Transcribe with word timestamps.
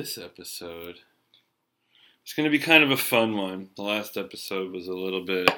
This 0.00 0.16
episode 0.16 1.00
It's 2.22 2.32
going 2.32 2.44
to 2.44 2.50
be 2.50 2.58
kind 2.58 2.82
of 2.82 2.90
a 2.90 2.96
fun 2.96 3.36
one. 3.36 3.68
The 3.76 3.82
last 3.82 4.16
episode 4.16 4.72
was 4.72 4.88
a 4.88 4.94
little 4.94 5.26
bit 5.26 5.50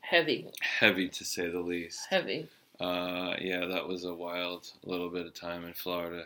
Heavy, 0.00 0.48
heavy, 0.62 1.10
to 1.10 1.24
say 1.26 1.50
the 1.50 1.60
least. 1.60 2.06
heavy. 2.08 2.48
Uh, 2.80 3.34
yeah, 3.38 3.66
that 3.66 3.86
was 3.86 4.04
a 4.04 4.14
wild 4.14 4.72
little 4.82 5.10
bit 5.10 5.26
of 5.26 5.34
time 5.34 5.66
in 5.66 5.74
Florida. 5.74 6.24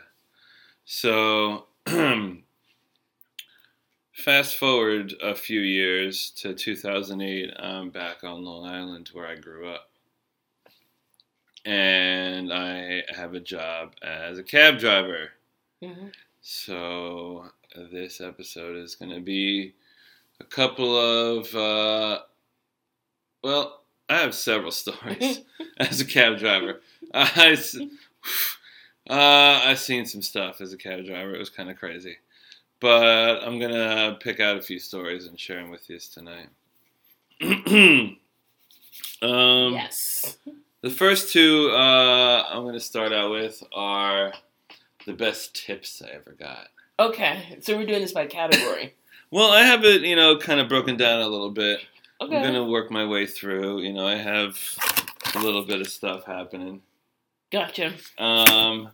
So, 0.85 1.65
fast 4.13 4.55
forward 4.55 5.13
a 5.21 5.35
few 5.35 5.59
years 5.59 6.29
to 6.37 6.53
2008, 6.53 7.51
I'm 7.59 7.89
back 7.89 8.23
on 8.23 8.45
Long 8.45 8.65
Island 8.65 9.09
where 9.11 9.27
I 9.27 9.35
grew 9.35 9.67
up. 9.67 9.89
And 11.65 12.53
I 12.53 13.03
have 13.13 13.33
a 13.33 13.41
job 13.41 13.91
as 14.01 14.37
a 14.37 14.43
cab 14.43 14.79
driver. 14.79 15.31
hmm 15.81 16.07
So, 16.45 17.45
this 17.89 18.19
episode 18.19 18.75
is 18.75 18.95
going 18.95 19.13
to 19.13 19.21
be 19.21 19.75
a 20.41 20.43
couple 20.43 20.93
of, 20.97 21.55
uh, 21.55 22.19
well, 23.41 23.83
I 24.09 24.17
have 24.17 24.35
several 24.35 24.71
stories 24.71 25.39
as 25.77 26.01
a 26.01 26.05
cab 26.05 26.37
driver. 26.37 26.81
I, 27.13 27.57
uh, 29.09 29.61
I've 29.63 29.79
seen 29.79 30.05
some 30.05 30.21
stuff 30.21 30.59
as 30.59 30.73
a 30.73 30.77
cab 30.77 31.05
driver. 31.05 31.33
It 31.33 31.39
was 31.39 31.49
kind 31.49 31.69
of 31.69 31.77
crazy. 31.77 32.17
But 32.81 33.41
I'm 33.41 33.57
going 33.57 33.71
to 33.71 34.17
pick 34.19 34.41
out 34.41 34.57
a 34.57 34.61
few 34.61 34.79
stories 34.79 35.27
and 35.27 35.39
share 35.39 35.61
them 35.61 35.71
with 35.71 35.89
you 35.89 35.97
tonight. 35.97 36.49
um, 37.41 38.17
yes. 39.21 40.39
The 40.81 40.89
first 40.89 41.31
two 41.31 41.69
uh, 41.71 42.43
I'm 42.49 42.63
going 42.63 42.73
to 42.73 42.81
start 42.81 43.13
out 43.13 43.31
with 43.31 43.63
are 43.71 44.33
the 45.05 45.13
best 45.13 45.55
tips 45.55 46.01
I 46.01 46.15
ever 46.15 46.31
got. 46.31 46.67
Okay, 46.99 47.57
so 47.61 47.77
we're 47.77 47.85
doing 47.85 48.01
this 48.01 48.13
by 48.13 48.25
category. 48.27 48.95
Well, 49.31 49.51
I 49.51 49.63
have 49.63 49.83
it, 49.83 50.03
you 50.03 50.15
know, 50.15 50.37
kind 50.37 50.59
of 50.59 50.69
broken 50.69 50.95
down 50.95 51.19
a 51.19 51.27
little 51.27 51.49
bit. 51.49 51.79
Okay. 52.21 52.37
I'm 52.37 52.43
gonna 52.43 52.65
work 52.65 52.91
my 52.91 53.03
way 53.03 53.25
through. 53.25 53.81
You 53.81 53.91
know, 53.91 54.05
I 54.05 54.13
have 54.13 54.55
a 55.33 55.39
little 55.39 55.65
bit 55.65 55.81
of 55.81 55.87
stuff 55.87 56.23
happening. 56.25 56.81
Gotcha. 57.51 57.93
Um, 58.19 58.91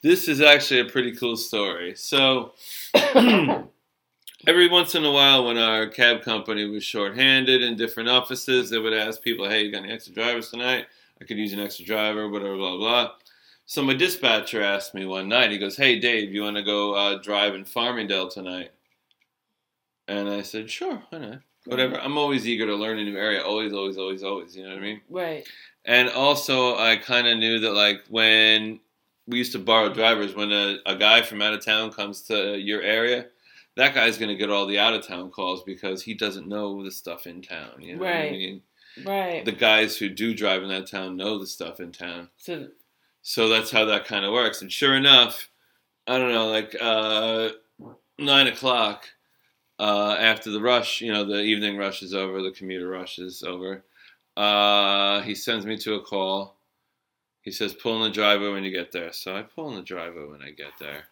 this 0.00 0.28
is 0.28 0.40
actually 0.40 0.80
a 0.80 0.84
pretty 0.84 1.16
cool 1.16 1.36
story. 1.36 1.96
So 1.96 2.52
every 4.46 4.68
once 4.68 4.94
in 4.94 5.04
a 5.04 5.10
while, 5.10 5.44
when 5.46 5.58
our 5.58 5.88
cab 5.88 6.22
company 6.22 6.66
was 6.66 6.84
shorthanded 6.84 7.60
in 7.60 7.76
different 7.76 8.08
offices, 8.08 8.70
they 8.70 8.78
would 8.78 8.94
ask 8.94 9.20
people, 9.22 9.48
"Hey, 9.48 9.64
you 9.64 9.72
got 9.72 9.82
any 9.82 9.92
extra 9.92 10.14
drivers 10.14 10.50
tonight? 10.50 10.86
I 11.20 11.24
could 11.24 11.36
use 11.36 11.52
an 11.52 11.58
extra 11.58 11.84
driver, 11.84 12.28
whatever, 12.28 12.56
blah 12.56 12.76
blah." 12.76 13.10
So 13.70 13.84
my 13.84 13.94
dispatcher 13.94 14.60
asked 14.60 14.94
me 14.94 15.06
one 15.06 15.28
night. 15.28 15.52
He 15.52 15.58
goes, 15.58 15.76
"Hey, 15.76 16.00
Dave, 16.00 16.34
you 16.34 16.42
want 16.42 16.56
to 16.56 16.62
go 16.64 16.94
uh, 16.94 17.22
drive 17.22 17.54
in 17.54 17.62
Farmingdale 17.64 18.28
tonight?" 18.28 18.72
And 20.08 20.28
I 20.28 20.42
said, 20.42 20.68
"Sure, 20.68 21.00
why 21.10 21.18
not?" 21.18 21.38
Whatever. 21.66 22.00
I'm 22.00 22.18
always 22.18 22.48
eager 22.48 22.66
to 22.66 22.74
learn 22.74 22.98
a 22.98 23.04
new 23.04 23.16
area. 23.16 23.44
Always, 23.44 23.72
always, 23.72 23.96
always, 23.96 24.24
always. 24.24 24.56
You 24.56 24.64
know 24.64 24.70
what 24.70 24.78
I 24.78 24.80
mean? 24.80 25.00
Right. 25.08 25.46
And 25.84 26.08
also, 26.08 26.76
I 26.78 26.96
kind 26.96 27.28
of 27.28 27.38
knew 27.38 27.60
that, 27.60 27.70
like, 27.72 28.00
when 28.08 28.80
we 29.28 29.38
used 29.38 29.52
to 29.52 29.60
borrow 29.60 29.94
drivers, 29.94 30.34
when 30.34 30.50
a, 30.50 30.78
a 30.84 30.96
guy 30.96 31.22
from 31.22 31.40
out 31.40 31.54
of 31.54 31.64
town 31.64 31.92
comes 31.92 32.22
to 32.22 32.58
your 32.58 32.82
area, 32.82 33.26
that 33.76 33.94
guy's 33.94 34.18
going 34.18 34.30
to 34.30 34.34
get 34.36 34.50
all 34.50 34.66
the 34.66 34.80
out 34.80 34.94
of 34.94 35.06
town 35.06 35.30
calls 35.30 35.62
because 35.62 36.02
he 36.02 36.14
doesn't 36.14 36.48
know 36.48 36.82
the 36.82 36.90
stuff 36.90 37.28
in 37.28 37.40
town. 37.40 37.80
You 37.80 37.94
know 37.94 38.00
what 38.00 38.08
I 38.08 38.20
Right. 38.22 38.32
mean? 38.32 38.62
Right. 39.04 39.44
The 39.44 39.52
guys 39.52 39.96
who 39.96 40.08
do 40.08 40.34
drive 40.34 40.64
in 40.64 40.68
that 40.70 40.88
town 40.88 41.16
know 41.16 41.38
the 41.38 41.46
stuff 41.46 41.78
in 41.78 41.92
town. 41.92 42.30
so 42.36 42.66
So 43.22 43.48
that's 43.48 43.70
how 43.70 43.84
that 43.86 44.06
kind 44.06 44.24
of 44.24 44.32
works. 44.32 44.62
And 44.62 44.72
sure 44.72 44.94
enough, 44.94 45.50
I 46.06 46.18
don't 46.18 46.32
know, 46.32 46.48
like 46.48 46.74
uh, 46.80 47.50
nine 48.18 48.46
o'clock 48.46 49.06
uh, 49.78 50.16
after 50.18 50.50
the 50.50 50.60
rush, 50.60 51.00
you 51.00 51.12
know, 51.12 51.24
the 51.24 51.40
evening 51.40 51.76
rush 51.76 52.02
is 52.02 52.14
over, 52.14 52.42
the 52.42 52.50
commuter 52.50 52.88
rush 52.88 53.18
is 53.18 53.42
over. 53.42 53.84
Uh, 54.36 55.20
he 55.22 55.34
sends 55.34 55.66
me 55.66 55.76
to 55.78 55.94
a 55.94 56.02
call. 56.02 56.56
He 57.42 57.50
says, 57.50 57.74
"Pull 57.74 57.96
in 57.96 58.02
the 58.02 58.14
driveway 58.14 58.50
when 58.50 58.64
you 58.64 58.70
get 58.70 58.92
there." 58.92 59.12
So 59.12 59.34
I 59.34 59.42
pull 59.42 59.70
in 59.70 59.76
the 59.76 59.82
driveway 59.82 60.26
when 60.26 60.42
I 60.42 60.50
get 60.50 60.72
there, 60.78 61.04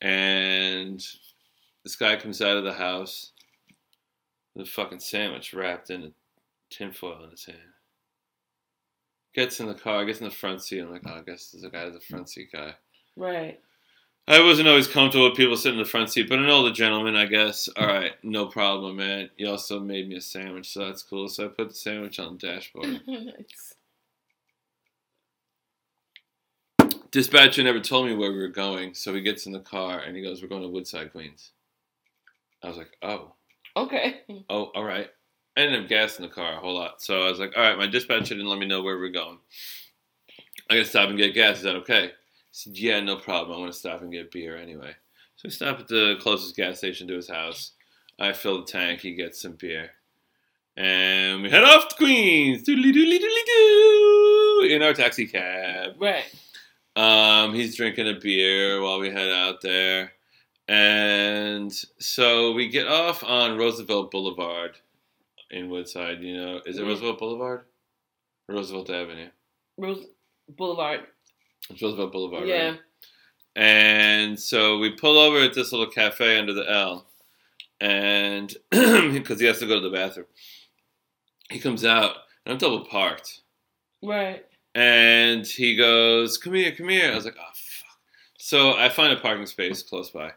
and 0.00 1.04
this 1.84 1.96
guy 1.96 2.16
comes 2.16 2.42
out 2.42 2.56
of 2.56 2.64
the 2.64 2.72
house 2.72 3.32
with 4.54 4.66
a 4.66 4.70
fucking 4.70 5.00
sandwich 5.00 5.54
wrapped 5.54 5.90
in 5.90 6.12
tinfoil 6.70 7.24
in 7.24 7.30
his 7.30 7.44
hand 7.44 7.75
gets 9.36 9.60
in 9.60 9.66
the 9.66 9.74
car, 9.74 10.04
gets 10.04 10.18
in 10.20 10.24
the 10.24 10.34
front 10.34 10.62
seat. 10.62 10.80
I'm 10.80 10.90
like, 10.90 11.02
oh, 11.06 11.18
I 11.18 11.20
guess 11.20 11.50
there's 11.52 11.62
a 11.62 11.70
guy, 11.70 11.88
the 11.90 12.00
front 12.00 12.28
seat 12.28 12.48
guy. 12.52 12.74
right. 13.16 13.60
I 14.28 14.42
wasn't 14.42 14.66
always 14.66 14.88
comfortable 14.88 15.28
with 15.28 15.36
people 15.36 15.56
sitting 15.56 15.78
in 15.78 15.84
the 15.84 15.88
front 15.88 16.10
seat, 16.10 16.28
but 16.28 16.40
an 16.40 16.50
older 16.50 16.72
gentleman, 16.72 17.14
I 17.14 17.26
guess. 17.26 17.68
All 17.76 17.86
right, 17.86 18.10
no 18.24 18.46
problem, 18.46 18.96
man. 18.96 19.30
You 19.36 19.48
also 19.50 19.78
made 19.78 20.08
me 20.08 20.16
a 20.16 20.20
sandwich, 20.20 20.68
so 20.72 20.84
that's 20.86 21.04
cool. 21.04 21.28
So 21.28 21.44
I 21.44 21.48
put 21.48 21.68
the 21.68 21.74
sandwich 21.76 22.18
on 22.18 22.36
the 22.36 22.44
dashboard. 22.48 23.02
nice. 23.06 23.74
Dispatcher 27.12 27.62
never 27.62 27.78
told 27.80 28.06
me 28.06 28.14
where 28.16 28.32
we 28.32 28.38
were 28.38 28.48
going, 28.48 28.94
so 28.94 29.14
he 29.14 29.20
gets 29.20 29.46
in 29.46 29.52
the 29.52 29.60
car 29.60 30.00
and 30.00 30.16
he 30.16 30.22
goes, 30.22 30.42
"We're 30.42 30.48
going 30.48 30.62
to 30.62 30.68
Woodside, 30.68 31.12
Queens." 31.12 31.52
I 32.64 32.68
was 32.68 32.76
like, 32.78 32.96
"Oh, 33.02 33.34
Okay. 33.76 34.22
oh, 34.50 34.64
all 34.74 34.84
right." 34.84 35.08
I 35.56 35.62
didn't 35.62 35.80
have 35.80 35.88
gas 35.88 36.18
in 36.18 36.22
the 36.22 36.28
car 36.28 36.54
a 36.54 36.60
whole 36.60 36.74
lot, 36.74 37.02
so 37.02 37.22
I 37.22 37.30
was 37.30 37.38
like, 37.38 37.56
"All 37.56 37.62
right." 37.62 37.78
My 37.78 37.86
dispatcher 37.86 38.34
didn't 38.34 38.48
let 38.48 38.58
me 38.58 38.66
know 38.66 38.82
where 38.82 38.98
we 38.98 39.08
are 39.08 39.12
going. 39.12 39.38
I 40.68 40.74
gotta 40.74 40.84
stop 40.84 41.08
and 41.08 41.18
get 41.18 41.34
gas. 41.34 41.58
Is 41.58 41.62
that 41.62 41.76
okay? 41.76 42.08
I 42.08 42.12
said, 42.50 42.76
"Yeah, 42.76 43.00
no 43.00 43.16
problem. 43.16 43.56
I 43.56 43.60
want 43.60 43.72
to 43.72 43.78
stop 43.78 44.02
and 44.02 44.12
get 44.12 44.30
beer 44.30 44.56
anyway." 44.56 44.94
So 45.36 45.42
we 45.44 45.50
stop 45.50 45.80
at 45.80 45.88
the 45.88 46.16
closest 46.20 46.56
gas 46.56 46.78
station 46.78 47.08
to 47.08 47.14
his 47.14 47.28
house. 47.28 47.72
I 48.18 48.32
fill 48.32 48.60
the 48.60 48.70
tank. 48.70 49.00
He 49.00 49.14
gets 49.14 49.40
some 49.40 49.52
beer, 49.52 49.92
and 50.76 51.42
we 51.42 51.50
head 51.50 51.64
off 51.64 51.88
to 51.88 51.96
Queens. 51.96 52.62
Doodly 52.62 52.92
doodly 52.92 53.18
doodly 53.18 53.46
doo 53.46 54.68
in 54.70 54.82
our 54.82 54.92
taxi 54.92 55.26
cab. 55.26 55.94
Right. 55.98 56.24
Um, 56.96 57.54
he's 57.54 57.76
drinking 57.76 58.08
a 58.08 58.18
beer 58.18 58.80
while 58.82 58.98
we 58.98 59.10
head 59.10 59.30
out 59.30 59.60
there. 59.60 60.12
And 60.68 61.72
so 61.98 62.52
we 62.52 62.68
get 62.68 62.88
off 62.88 63.22
on 63.22 63.58
Roosevelt 63.58 64.10
Boulevard 64.10 64.76
in 65.50 65.68
Woodside. 65.70 66.22
You 66.22 66.36
know, 66.36 66.60
is 66.66 66.78
it 66.78 66.82
Mhm. 66.84 66.88
Roosevelt 66.88 67.18
Boulevard? 67.18 67.64
Roosevelt 68.48 68.90
Avenue. 68.90 69.30
Rose 69.76 70.06
Boulevard. 70.48 71.06
It's 71.70 71.82
Roosevelt 71.82 72.12
Boulevard, 72.12 72.46
yeah. 72.48 72.70
right? 72.70 72.80
And 73.56 74.38
so 74.38 74.78
we 74.78 74.90
pull 74.90 75.18
over 75.18 75.40
at 75.40 75.54
this 75.54 75.72
little 75.72 75.86
cafe 75.90 76.38
under 76.38 76.52
the 76.52 76.68
L. 76.70 77.08
And 77.80 78.54
because 78.70 79.40
he 79.40 79.46
has 79.46 79.58
to 79.60 79.66
go 79.66 79.74
to 79.74 79.80
the 79.80 79.90
bathroom, 79.94 80.26
he 81.50 81.58
comes 81.58 81.84
out, 81.84 82.16
and 82.44 82.52
I'm 82.52 82.58
double 82.58 82.84
parked. 82.84 83.40
Right. 84.02 84.46
And 84.74 85.46
he 85.46 85.74
goes, 85.76 86.36
"Come 86.38 86.54
here, 86.54 86.72
come 86.72 86.88
here." 86.88 87.12
I 87.12 87.14
was 87.14 87.24
like, 87.24 87.36
"Oh 87.38 87.50
fuck!" 87.54 87.98
So 88.38 88.74
I 88.74 88.88
find 88.88 89.12
a 89.12 89.20
parking 89.20 89.46
space 89.46 89.82
close 89.82 90.10
by, 90.10 90.32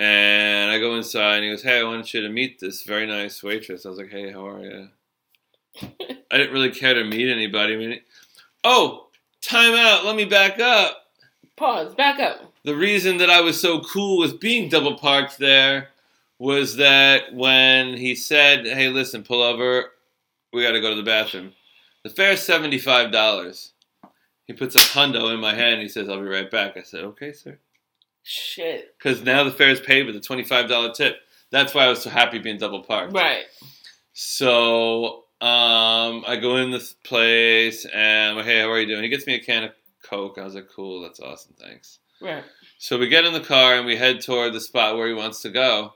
and 0.00 0.70
I 0.70 0.78
go 0.78 0.94
inside. 0.96 1.36
And 1.36 1.44
he 1.44 1.50
goes, 1.50 1.62
"Hey, 1.62 1.78
I 1.80 1.84
wanted 1.84 2.12
you 2.14 2.22
to 2.22 2.30
meet 2.30 2.58
this 2.58 2.84
very 2.84 3.06
nice 3.06 3.42
waitress." 3.42 3.84
I 3.84 3.90
was 3.90 3.98
like, 3.98 4.10
"Hey, 4.10 4.30
how 4.30 4.48
are 4.48 4.60
you?" 4.60 4.88
I 6.30 6.38
didn't 6.38 6.54
really 6.54 6.70
care 6.70 6.94
to 6.94 7.04
meet 7.04 7.30
anybody. 7.30 7.74
I 7.74 7.76
mean, 7.76 8.00
oh, 8.64 9.08
time 9.42 9.74
out. 9.74 10.06
Let 10.06 10.16
me 10.16 10.24
back 10.24 10.58
up. 10.58 11.06
Pause. 11.56 11.94
Back 11.94 12.18
up. 12.18 12.52
The 12.64 12.74
reason 12.74 13.18
that 13.18 13.28
I 13.28 13.42
was 13.42 13.60
so 13.60 13.80
cool 13.80 14.18
with 14.18 14.40
being 14.40 14.70
double 14.70 14.96
parked 14.96 15.38
there 15.38 15.88
was 16.38 16.76
that 16.76 17.34
when 17.34 17.98
he 17.98 18.14
said, 18.14 18.66
"Hey, 18.66 18.88
listen, 18.88 19.22
pull 19.22 19.42
over. 19.42 19.92
We 20.52 20.62
got 20.62 20.72
to 20.72 20.80
go 20.80 20.90
to 20.90 20.96
the 20.96 21.02
bathroom." 21.02 21.52
The 22.04 22.10
fare's 22.10 22.40
seventy-five 22.40 23.12
dollars. 23.12 23.72
He 24.46 24.54
puts 24.54 24.74
a 24.74 24.78
hundo 24.78 25.32
in 25.34 25.40
my 25.40 25.54
hand. 25.54 25.74
And 25.74 25.82
he 25.82 25.88
says, 25.88 26.08
"I'll 26.08 26.20
be 26.22 26.26
right 26.26 26.50
back." 26.50 26.78
I 26.78 26.82
said, 26.82 27.04
"Okay, 27.04 27.32
sir." 27.32 27.58
Shit. 28.22 28.94
Because 28.98 29.22
now 29.22 29.44
the 29.44 29.50
fare 29.50 29.70
is 29.70 29.80
paid 29.80 30.06
with 30.06 30.16
a 30.16 30.20
twenty-five 30.20 30.68
dollar 30.68 30.92
tip. 30.92 31.16
That's 31.50 31.74
why 31.74 31.84
I 31.84 31.88
was 31.88 32.02
so 32.02 32.10
happy 32.10 32.38
being 32.38 32.58
double 32.58 32.82
parked. 32.82 33.12
Right. 33.12 33.44
So 34.12 35.24
um, 35.40 36.24
I 36.26 36.38
go 36.40 36.56
in 36.56 36.70
this 36.70 36.92
place 36.92 37.86
and 37.86 38.30
I'm 38.30 38.36
like, 38.36 38.46
"Hey, 38.46 38.60
how 38.60 38.70
are 38.70 38.78
you 38.80 38.86
doing?" 38.86 39.02
He 39.02 39.08
gets 39.08 39.26
me 39.26 39.34
a 39.34 39.40
can 39.40 39.64
of 39.64 39.72
Coke. 40.02 40.38
I 40.38 40.44
was 40.44 40.54
like, 40.54 40.68
"Cool, 40.68 41.00
that's 41.02 41.20
awesome, 41.20 41.54
thanks." 41.58 41.98
Right. 42.20 42.44
So 42.78 42.98
we 42.98 43.08
get 43.08 43.24
in 43.24 43.32
the 43.32 43.40
car 43.40 43.74
and 43.74 43.86
we 43.86 43.96
head 43.96 44.20
toward 44.20 44.52
the 44.52 44.60
spot 44.60 44.96
where 44.96 45.08
he 45.08 45.14
wants 45.14 45.42
to 45.42 45.50
go. 45.50 45.94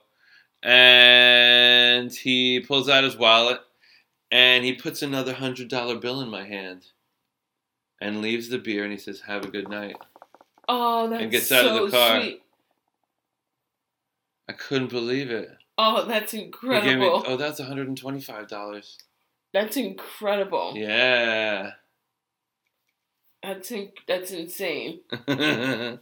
And 0.63 2.11
he 2.11 2.61
pulls 2.61 2.89
out 2.89 3.05
his 3.05 3.17
wallet 3.17 3.61
and 4.31 4.65
he 4.65 4.73
puts 4.73 5.03
another 5.03 5.35
hundred 5.35 5.69
dollar 5.69 5.97
bill 5.97 6.23
in 6.23 6.31
my 6.31 6.45
hand 6.45 6.87
and 8.01 8.23
leaves 8.23 8.49
the 8.49 8.59
beer 8.59 8.83
and 8.83 8.93
he 8.93 8.99
says, 8.99 9.21
Have 9.27 9.45
a 9.45 9.51
good 9.51 9.69
night. 9.69 9.97
Oh, 10.69 11.09
that's 11.09 11.23
And 11.23 11.31
gets 11.31 11.53
out 11.53 11.67
of 11.67 11.77
so 11.77 11.87
the 11.87 11.93
car. 11.93 12.21
sweet. 12.21 12.43
I 14.49 14.53
couldn't 14.53 14.91
believe 14.91 15.31
it. 15.31 15.49
Oh, 15.79 16.05
that's 16.07 16.33
gave 16.33 16.41
me, 16.41 16.47
incredible. 16.47 17.25
oh, 17.27 17.37
that's 17.37 17.61
$125. 17.61 18.97
That's 19.53 19.77
incredible. 19.77 20.73
Yeah. 20.77 21.71
That's 23.43 23.71
in, 23.73 23.91
that's 24.09 24.31
insane. 24.31 25.01
Do 25.27 25.99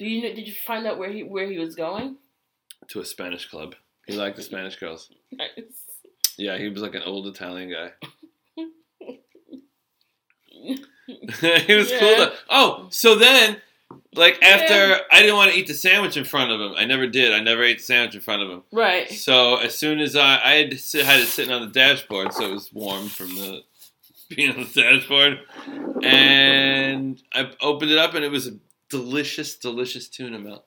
you 0.00 0.22
know? 0.22 0.34
Did 0.34 0.48
you 0.48 0.54
find 0.66 0.86
out 0.86 0.98
where 0.98 1.10
he 1.12 1.22
where 1.22 1.48
he 1.48 1.58
was 1.58 1.76
going? 1.76 2.16
to 2.88 3.00
a 3.00 3.04
Spanish 3.04 3.48
club. 3.48 3.74
He 4.06 4.14
liked 4.14 4.36
the 4.36 4.42
Spanish 4.42 4.76
girls. 4.76 5.10
Nice. 5.32 5.48
Yeah, 6.36 6.58
he 6.58 6.68
was 6.68 6.82
like 6.82 6.94
an 6.94 7.02
old 7.02 7.26
Italian 7.28 7.70
guy. 7.70 7.92
he 11.66 11.74
was 11.74 11.90
cool 11.90 12.16
though. 12.16 12.32
Oh, 12.48 12.86
so 12.90 13.14
then, 13.16 13.56
like 14.14 14.42
after 14.42 14.88
Yeah. 14.88 14.98
I 15.10 15.20
didn't 15.20 15.36
want 15.36 15.52
to 15.52 15.58
eat 15.58 15.66
the 15.66 15.74
sandwich 15.74 16.16
in 16.16 16.24
front 16.24 16.50
of 16.50 16.60
him. 16.60 16.74
I 16.76 16.84
never 16.84 17.06
did. 17.06 17.32
I 17.32 17.40
never 17.40 17.62
ate 17.62 17.78
the 17.78 17.84
sandwich 17.84 18.14
in 18.14 18.20
front 18.20 18.42
of 18.42 18.50
him. 18.50 18.62
Right. 18.72 19.10
So 19.10 19.56
as 19.56 19.76
soon 19.76 20.00
as 20.00 20.16
I 20.16 20.40
I 20.42 20.50
had 20.54 20.78
sit, 20.80 21.04
had 21.04 21.20
it 21.20 21.26
sitting 21.26 21.52
on 21.52 21.62
the 21.62 21.72
dashboard, 21.72 22.32
so 22.32 22.46
it 22.46 22.52
was 22.52 22.72
warm 22.72 23.08
from 23.08 23.34
the 23.36 23.62
being 24.34 24.50
on 24.50 24.66
the 24.72 24.82
dashboard, 24.82 25.40
and 26.02 27.22
I 27.32 27.50
opened 27.60 27.90
it 27.90 27.98
up 27.98 28.14
and 28.14 28.24
it 28.24 28.30
was 28.30 28.46
a 28.46 28.56
delicious, 28.88 29.56
delicious 29.56 30.08
tuna 30.08 30.38
melt. 30.38 30.64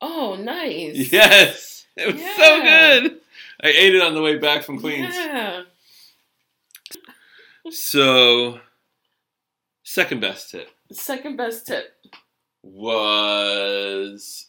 Oh, 0.00 0.36
nice. 0.38 1.12
Yes, 1.12 1.86
it 1.96 2.14
was 2.14 2.22
so 2.36 2.62
good. 2.62 3.20
I 3.62 3.68
ate 3.68 3.94
it 3.94 4.02
on 4.02 4.14
the 4.14 4.20
way 4.22 4.36
back 4.36 4.62
from 4.62 4.78
Queens. 4.80 5.14
Yeah. 5.14 5.62
So, 7.70 8.60
second 9.94 10.20
best 10.20 10.50
tip 10.50 10.70
second 10.90 11.36
best 11.36 11.68
tip. 11.68 11.94
was 12.62 14.48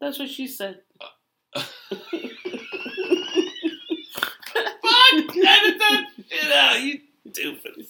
That's 0.00 0.18
what 0.18 0.28
she 0.28 0.46
said. 0.46 0.80
Fuck! 1.54 1.64
Edit 5.14 5.78
that 5.78 6.06
shit 6.28 6.52
out, 6.52 6.82
you 6.82 7.00
doofus. 7.28 7.86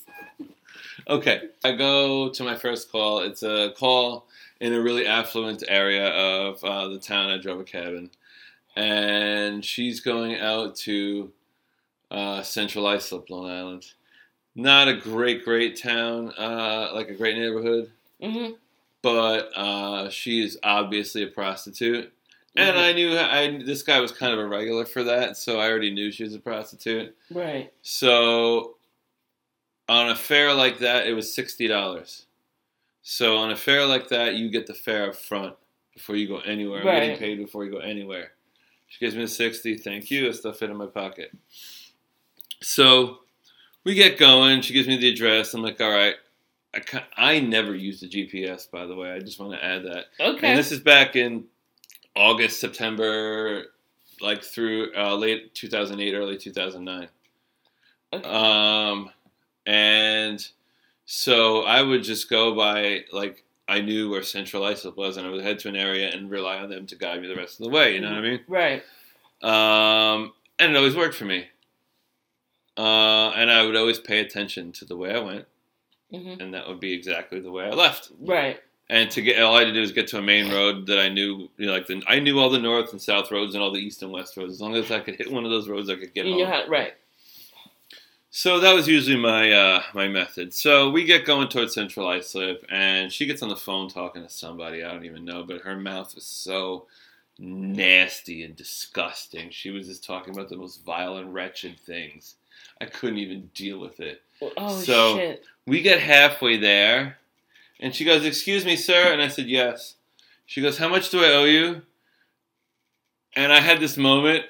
Okay, 1.08 1.49
I 1.64 1.72
go 1.72 2.31
to 2.31 2.44
my 2.44 2.54
first 2.54 2.93
call. 2.93 3.20
It's 3.20 3.43
a 3.43 3.72
call 3.76 4.28
in 4.60 4.72
a 4.72 4.81
really 4.81 5.05
affluent 5.06 5.64
area 5.66 6.06
of 6.06 6.62
uh, 6.62 6.87
the 6.88 7.00
town. 7.00 7.31
I 7.31 7.38
drove 7.38 7.58
a 7.58 7.64
cabin, 7.64 8.10
and 8.76 9.64
she's 9.64 9.98
going 9.98 10.37
out 10.38 10.76
to 10.76 11.32
uh, 12.12 12.43
Central 12.43 12.87
Islip, 12.87 13.28
Long 13.28 13.50
Island. 13.50 13.87
Not 14.54 14.88
a 14.88 14.94
great, 14.94 15.44
great 15.44 15.81
town, 15.81 16.32
uh, 16.38 16.90
like 16.94 17.08
a 17.08 17.14
great 17.14 17.37
neighborhood, 17.37 17.90
hmm 18.20 18.50
but 19.02 19.50
uh, 19.56 20.08
she 20.10 20.44
is 20.44 20.56
obviously 20.62 21.25
a 21.25 21.26
prostitute. 21.26 22.12
And 22.54 22.76
Mhm. 22.76 22.81
I 22.81 22.93
knew 22.93 23.19
I 23.19 23.62
this 23.64 23.82
guy 23.82 23.99
was 23.99 24.12
kind 24.12 24.32
of 24.32 24.38
a 24.38 24.46
regular 24.46 24.84
for 24.84 25.02
that, 25.04 25.37
so 25.37 25.58
I 25.58 25.69
already 25.69 25.90
knew 25.90 26.12
she 26.12 26.22
was 26.22 26.34
a 26.34 26.38
prostitute. 26.38 27.16
Right. 27.31 27.72
So 27.82 28.76
on 29.88 30.10
a 30.10 30.14
fare 30.14 30.52
like 30.55 30.78
that, 30.78 31.06
it 31.08 31.14
was 31.14 31.34
sixty 31.34 31.66
dollars. 31.66 32.26
So 33.02 33.37
on 33.38 33.50
a 33.50 33.56
fare 33.56 33.84
like 33.87 34.08
that, 34.10 34.37
you 34.37 34.50
get 34.50 34.69
the 34.69 34.75
fare 34.75 35.08
up 35.08 35.16
front 35.16 35.56
before 35.94 36.14
you 36.14 36.28
go 36.28 36.38
anywhere. 36.40 36.81
I'm 36.81 36.87
getting 37.00 37.16
paid 37.19 37.38
before 37.38 37.64
you 37.64 37.72
go 37.72 37.78
anywhere. 37.78 38.32
She 38.88 39.00
gives 39.00 39.16
me 39.16 39.22
the 39.22 39.28
sixty. 39.28 39.76
Thank 39.76 40.10
you. 40.12 40.26
That 40.26 40.34
stuff 40.34 40.58
fit 40.58 40.70
in 40.70 40.76
my 40.76 40.87
pocket. 40.87 41.32
So 42.60 43.21
we 43.84 43.94
get 43.94 44.19
going. 44.19 44.62
She 44.62 44.75
gives 44.75 44.88
me 44.88 44.96
the 44.96 45.08
address. 45.08 45.55
I'm 45.55 45.62
like, 45.62 45.81
all 45.81 45.90
right. 45.90 46.14
I, 46.75 46.81
ca- 46.81 47.06
I 47.17 47.40
never 47.40 47.75
used 47.75 48.02
the 48.02 48.08
GPS, 48.08 48.70
by 48.70 48.87
the 48.87 48.94
way. 48.94 49.12
I 49.12 49.19
just 49.19 49.38
want 49.38 49.52
to 49.52 49.64
add 49.64 49.84
that. 49.84 50.06
Okay. 50.19 50.49
And 50.49 50.58
this 50.58 50.73
is 50.73 50.81
back 50.81 51.17
in 51.17 51.44
August, 52.17 52.61
September, 52.61 53.64
like 54.20 54.43
through 54.43 54.93
uh, 54.96 55.14
late 55.14 55.55
2008, 55.55 56.14
early 56.14 56.38
2009. 56.38 57.08
Okay. 58.14 58.29
Um, 58.29 59.11
and 59.67 60.46
so 61.05 61.62
I 61.62 61.82
would 61.82 62.02
just 62.02 62.31
go 62.31 62.55
by, 62.55 63.05
like, 63.12 63.44
I 63.69 63.81
knew 63.81 64.11
where 64.11 64.23
Central 64.23 64.64
Islip 64.64 64.96
was, 64.96 65.17
and 65.17 65.26
I 65.26 65.31
would 65.31 65.43
head 65.43 65.58
to 65.61 65.69
an 65.69 65.76
area 65.76 66.11
and 66.11 66.31
rely 66.31 66.58
on 66.58 66.69
them 66.69 66.87
to 66.87 66.96
guide 66.96 67.20
me 67.23 67.29
the 67.29 67.37
rest 67.37 67.61
of 67.61 67.64
the 67.64 67.70
way. 67.70 67.94
You 67.94 68.00
know 68.00 68.08
what 68.08 68.19
I 68.19 68.20
mean? 68.20 68.40
right. 68.49 68.82
Um, 69.43 70.32
and 70.58 70.73
it 70.73 70.76
always 70.76 70.94
worked 70.96 71.14
for 71.14 71.25
me. 71.25 71.46
Uh, 72.76 73.30
and 73.30 73.50
I 73.50 73.64
would 73.66 73.76
always 73.76 73.98
pay 73.98 74.20
attention 74.20 74.72
to 74.72 74.84
the 74.84 74.96
way 74.96 75.14
I 75.14 75.19
went, 75.20 75.46
hmm 76.10 76.34
and 76.40 76.54
that 76.54 76.69
would 76.69 76.80
be 76.80 76.92
exactly 76.92 77.40
the 77.40 77.50
way 77.50 77.64
I 77.66 77.70
left. 77.70 78.10
Right. 78.20 78.60
And 78.88 79.10
to 79.12 79.22
get 79.22 79.40
all 79.42 79.54
I 79.56 79.60
had 79.60 79.64
to 79.66 79.72
do 79.72 79.80
was 79.80 79.92
get 79.92 80.08
to 80.08 80.19
a 80.19 80.22
main 80.22 80.50
road 80.52 80.86
that 80.86 80.98
I 80.98 81.08
knew, 81.08 81.48
you 81.56 81.66
know, 81.66 81.72
like 81.72 81.86
the, 81.86 82.02
I 82.06 82.19
knew 82.19 82.38
all 82.38 82.50
the 82.50 82.58
north 82.58 82.92
and 82.92 83.00
south 83.00 83.30
roads 83.30 83.54
and 83.54 83.62
all 83.62 83.72
the 83.72 83.80
east 83.80 84.02
and 84.02 84.12
west 84.12 84.36
roads. 84.36 84.52
As 84.54 84.60
long 84.60 84.74
as 84.74 84.90
I 84.90 85.00
could 85.00 85.16
hit 85.16 85.32
one 85.32 85.44
of 85.44 85.50
those 85.50 85.69
roads, 85.69 85.88
I 85.88 85.94
could 85.96 86.12
get 86.12 86.26
You 86.26 86.44
home. 86.44 86.70
right. 86.70 86.92
So 88.34 88.60
that 88.60 88.74
was 88.74 88.88
usually 88.88 89.16
my 89.19 89.52
uh, 89.52 89.82
my 89.94 90.08
method. 90.08 90.54
So 90.54 90.90
we 90.90 91.04
get 91.04 91.26
going 91.26 91.48
towards 91.48 91.74
Central 91.74 92.08
Islip, 92.08 92.64
and 92.70 93.12
she 93.12 93.26
gets 93.26 93.42
on 93.42 93.50
the 93.50 93.56
phone 93.56 93.88
talking 93.90 94.22
to 94.22 94.30
somebody 94.30 94.82
I 94.82 94.90
don't 94.90 95.04
even 95.04 95.24
know, 95.26 95.42
but 95.44 95.60
her 95.62 95.76
mouth 95.76 96.14
was 96.14 96.24
so 96.24 96.86
nasty 97.38 98.42
and 98.42 98.56
disgusting. 98.56 99.50
She 99.50 99.70
was 99.70 99.86
just 99.86 100.04
talking 100.04 100.32
about 100.34 100.48
the 100.48 100.56
most 100.56 100.84
vile 100.84 101.16
and 101.16 101.34
wretched 101.34 101.78
things. 101.78 102.36
I 102.81 102.87
couldn't 102.87 103.19
even 103.19 103.50
deal 103.55 103.79
with 103.79 104.00
it. 104.00 104.23
Oh 104.56 104.81
So- 104.81 105.17
shit. 105.17 105.44
We 105.64 105.81
get 105.81 106.00
halfway 106.00 106.56
there, 106.56 107.19
and 107.79 107.94
she 107.94 108.05
goes, 108.05 108.25
"Excuse 108.25 108.64
me, 108.64 108.75
sir," 108.75 109.12
and 109.12 109.23
I 109.23 109.29
said, 109.29 109.47
"Yes." 109.47 109.94
She 110.44 110.61
goes, 110.61 110.76
"How 110.79 110.88
much 110.88 111.11
do 111.11 111.23
I 111.23 111.29
owe 111.35 111.44
you?" 111.44 111.82
And 113.37 113.53
I 113.53 113.61
had 113.61 113.79
this 113.81 113.97
moment. 113.97 114.44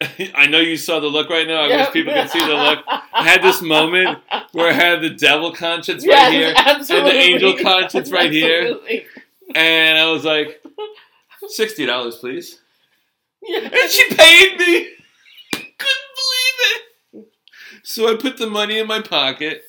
I 0.34 0.46
know 0.46 0.58
you 0.58 0.76
saw 0.76 0.98
the 1.00 1.06
look 1.06 1.30
right 1.30 1.46
now. 1.46 1.62
I 1.62 1.68
wish 1.68 1.90
people 1.92 2.12
could 2.12 2.30
see 2.30 2.40
the 2.44 2.54
look. 2.54 2.80
I 2.88 3.22
had 3.28 3.42
this 3.42 3.62
moment 3.62 4.18
where 4.52 4.68
I 4.70 4.72
had 4.72 5.00
the 5.00 5.10
devil 5.10 5.52
conscience 5.52 6.04
Yes, 6.04 6.24
right 6.24 6.32
here, 6.32 6.52
absolutely. 6.56 7.10
And 7.10 7.18
the 7.18 7.22
angel 7.22 7.58
conscience 7.58 8.10
right 8.10 8.30
here. 8.32 8.78
And 9.54 9.98
I 9.98 10.10
was 10.10 10.24
like, 10.24 10.60
sixty 11.48 11.86
dollars, 11.86 12.16
please. 12.16 12.60
Yeah. 13.42 13.60
And 13.60 13.90
she 13.90 14.08
paid 14.14 14.58
me. 14.58 14.88
Couldn't 17.88 18.06
believe 18.06 18.14
it. 18.14 18.22
So 18.22 18.28
I 18.28 18.30
put 18.30 18.38
the 18.38 18.50
money 18.50 18.78
in 18.78 18.86
my 18.86 19.00
pocket. 19.00 19.64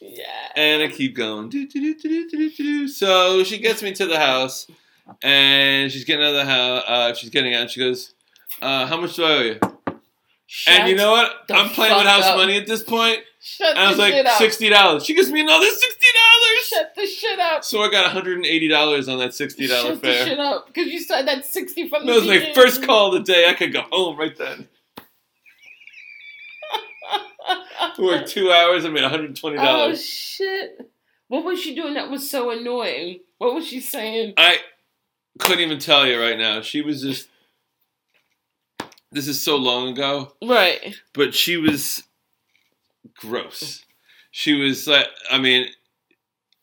Yeah. 0.00 0.24
And 0.56 0.82
I 0.82 0.88
keep 0.88 1.14
going. 1.14 1.48
Do, 1.48 1.66
do, 1.66 1.94
do. 1.94 2.88
So 2.88 3.44
she 3.44 3.58
gets 3.58 3.82
me 3.82 3.92
to 3.94 4.06
the 4.06 4.18
house, 4.18 4.66
and 5.22 5.92
she's 5.92 6.04
getting 6.04 6.24
out 6.24 6.30
of 6.30 6.34
the 6.34 6.44
house. 6.44 6.82
Uh, 6.86 7.14
she's 7.14 7.30
getting 7.30 7.54
out. 7.54 7.62
And 7.62 7.70
she 7.70 7.80
goes, 7.80 8.12
uh, 8.60 8.86
"How 8.86 9.00
much 9.00 9.14
do 9.14 9.24
I 9.24 9.30
owe 9.30 9.40
you?" 9.42 9.58
and 10.66 10.88
you 10.88 10.96
know 10.96 11.12
what? 11.12 11.32
I'm 11.50 11.70
playing 11.70 11.96
with 11.96 12.06
house 12.06 12.24
up. 12.24 12.36
money 12.36 12.56
at 12.56 12.66
this 12.66 12.82
point. 12.82 13.20
Shut 13.40 13.70
And 13.70 13.78
I 13.78 13.88
was 13.88 13.98
like, 13.98 14.26
sixty 14.38 14.68
dollars. 14.68 15.04
She 15.04 15.14
gives 15.14 15.30
me 15.30 15.40
another 15.40 15.66
sixty 15.66 16.06
dollars. 16.14 16.66
Shut 16.66 16.94
the 16.94 17.06
shit 17.06 17.38
up. 17.40 17.64
So 17.64 17.82
I 17.82 17.90
got 17.90 18.10
hundred 18.12 18.36
and 18.36 18.46
eighty 18.46 18.68
dollars 18.68 19.08
on 19.08 19.18
that 19.18 19.34
sixty 19.34 19.66
dollar 19.66 19.96
fare. 19.96 20.14
Shut 20.14 20.24
the 20.24 20.30
shit 20.30 20.38
up. 20.38 20.66
Because 20.66 20.86
you 20.92 21.00
said 21.00 21.26
that 21.26 21.44
60 21.44 21.88
from 21.88 22.06
That 22.06 22.14
was 22.14 22.26
my 22.26 22.52
first 22.54 22.84
call 22.84 23.14
of 23.14 23.24
the 23.24 23.32
day. 23.32 23.48
I 23.48 23.54
could 23.54 23.72
go 23.72 23.82
home 23.90 24.16
right 24.16 24.36
then. 24.36 24.68
Worked 27.98 28.28
two 28.30 28.50
hours. 28.50 28.84
I 28.84 28.88
made 28.90 29.02
$120. 29.04 29.56
Oh, 29.58 29.94
shit. 29.94 30.90
What 31.28 31.44
was 31.44 31.60
she 31.60 31.74
doing 31.74 31.94
that 31.94 32.10
was 32.10 32.30
so 32.30 32.50
annoying? 32.50 33.20
What 33.38 33.54
was 33.54 33.66
she 33.66 33.80
saying? 33.80 34.34
I 34.36 34.58
couldn't 35.38 35.60
even 35.64 35.78
tell 35.78 36.06
you 36.06 36.20
right 36.20 36.38
now. 36.38 36.60
She 36.60 36.80
was 36.82 37.02
just. 37.02 37.28
This 39.10 39.28
is 39.28 39.42
so 39.42 39.56
long 39.56 39.88
ago, 39.88 40.32
Right. 40.42 40.94
but 41.12 41.34
she 41.34 41.58
was 41.58 42.02
gross. 43.16 43.84
She 44.30 44.54
was 44.54 44.86
like, 44.86 45.06
I 45.30 45.36
mean, 45.38 45.66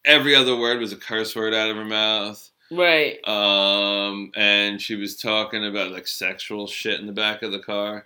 every 0.03 0.33
other 0.35 0.55
word 0.55 0.79
was 0.79 0.91
a 0.91 0.95
curse 0.97 1.35
word 1.35 1.53
out 1.53 1.69
of 1.69 1.75
her 1.77 1.85
mouth. 1.85 2.49
Right. 2.71 3.19
Um, 3.27 4.31
and 4.35 4.81
she 4.81 4.95
was 4.95 5.15
talking 5.15 5.63
about 5.65 5.91
like 5.91 6.07
sexual 6.07 6.65
shit 6.65 6.99
in 6.99 7.05
the 7.05 7.13
back 7.13 7.43
of 7.43 7.51
the 7.51 7.59
car 7.59 8.03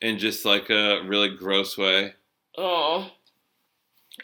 in 0.00 0.18
just 0.18 0.44
like 0.44 0.70
a 0.70 1.02
really 1.04 1.28
gross 1.28 1.76
way. 1.76 2.14
Oh. 2.56 3.10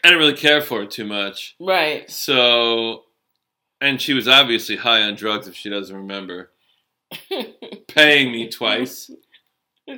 I 0.03 0.09
didn't 0.09 0.19
really 0.19 0.37
care 0.37 0.61
for 0.61 0.83
it 0.83 0.91
too 0.91 1.05
much. 1.05 1.55
Right. 1.59 2.09
So, 2.09 3.03
and 3.81 4.01
she 4.01 4.13
was 4.13 4.27
obviously 4.27 4.75
high 4.75 5.01
on 5.01 5.15
drugs 5.15 5.47
if 5.47 5.55
she 5.55 5.69
doesn't 5.69 5.95
remember. 5.95 6.51
Paying 7.87 8.31
me 8.31 8.49
twice. 8.49 9.09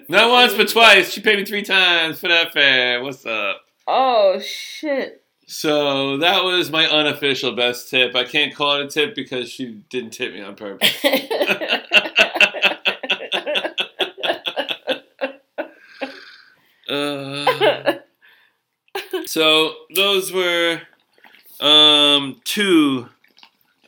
Not 0.08 0.30
once, 0.30 0.54
but 0.54 0.70
twice. 0.70 1.12
She 1.12 1.22
paid 1.22 1.40
me 1.40 1.46
three 1.46 1.64
times 1.64 2.20
for 2.20 2.28
that 2.28 2.54
fare. 2.54 3.04
What's 3.04 3.26
up? 3.26 3.62
Oh, 3.88 4.40
shit. 4.40 5.24
So 5.48 6.18
that 6.18 6.44
was 6.44 6.70
my 6.70 6.86
unofficial 6.86 7.56
best 7.56 7.90
tip. 7.90 8.16
I 8.16 8.24
can't 8.24 8.54
call 8.54 8.76
it 8.76 8.86
a 8.86 8.88
tip 8.88 9.16
because 9.16 9.50
she 9.50 9.82
didn't 9.90 10.12
tip 10.12 10.32
me 10.32 10.42
on 10.42 10.56
purpose. 10.56 10.94
Uh, 16.90 18.00
so 19.26 19.76
those 19.94 20.32
were 20.32 20.82
um, 21.60 22.42
two 22.44 23.08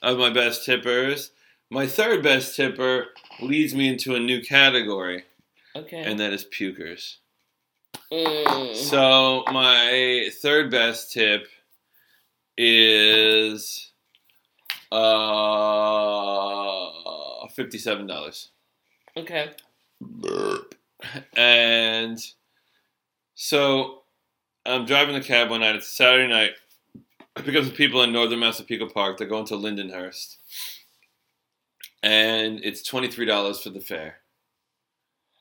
of 0.01 0.17
my 0.17 0.29
best 0.29 0.65
tippers. 0.65 1.31
My 1.69 1.87
third 1.87 2.21
best 2.21 2.55
tipper 2.55 3.07
leads 3.41 3.73
me 3.73 3.87
into 3.87 4.13
a 4.15 4.19
new 4.19 4.41
category, 4.41 5.23
okay. 5.75 6.03
and 6.03 6.19
that 6.19 6.33
is 6.33 6.45
pukers. 6.45 7.17
Mm. 8.11 8.75
So 8.75 9.43
my 9.51 10.29
third 10.41 10.69
best 10.69 11.11
tip 11.13 11.47
is 12.57 13.91
uh 14.91 15.31
fifty-seven 17.55 18.05
dollars. 18.05 18.49
Okay. 19.15 19.51
And 21.37 22.19
so 23.41 24.03
I'm 24.67 24.85
driving 24.85 25.15
the 25.15 25.21
cab 25.21 25.49
one 25.49 25.61
night. 25.61 25.75
It's 25.75 25.87
Saturday 25.87 26.27
night. 26.27 26.51
I 27.35 27.41
pick 27.41 27.55
up 27.55 27.63
some 27.63 27.73
people 27.73 28.03
in 28.03 28.13
northern 28.13 28.37
Massapequa 28.37 28.87
Park. 28.87 29.17
They're 29.17 29.25
going 29.25 29.47
to 29.47 29.55
Lindenhurst. 29.55 30.37
And 32.03 32.63
it's 32.63 32.87
$23 32.87 33.63
for 33.63 33.71
the 33.71 33.79
fare. 33.79 34.17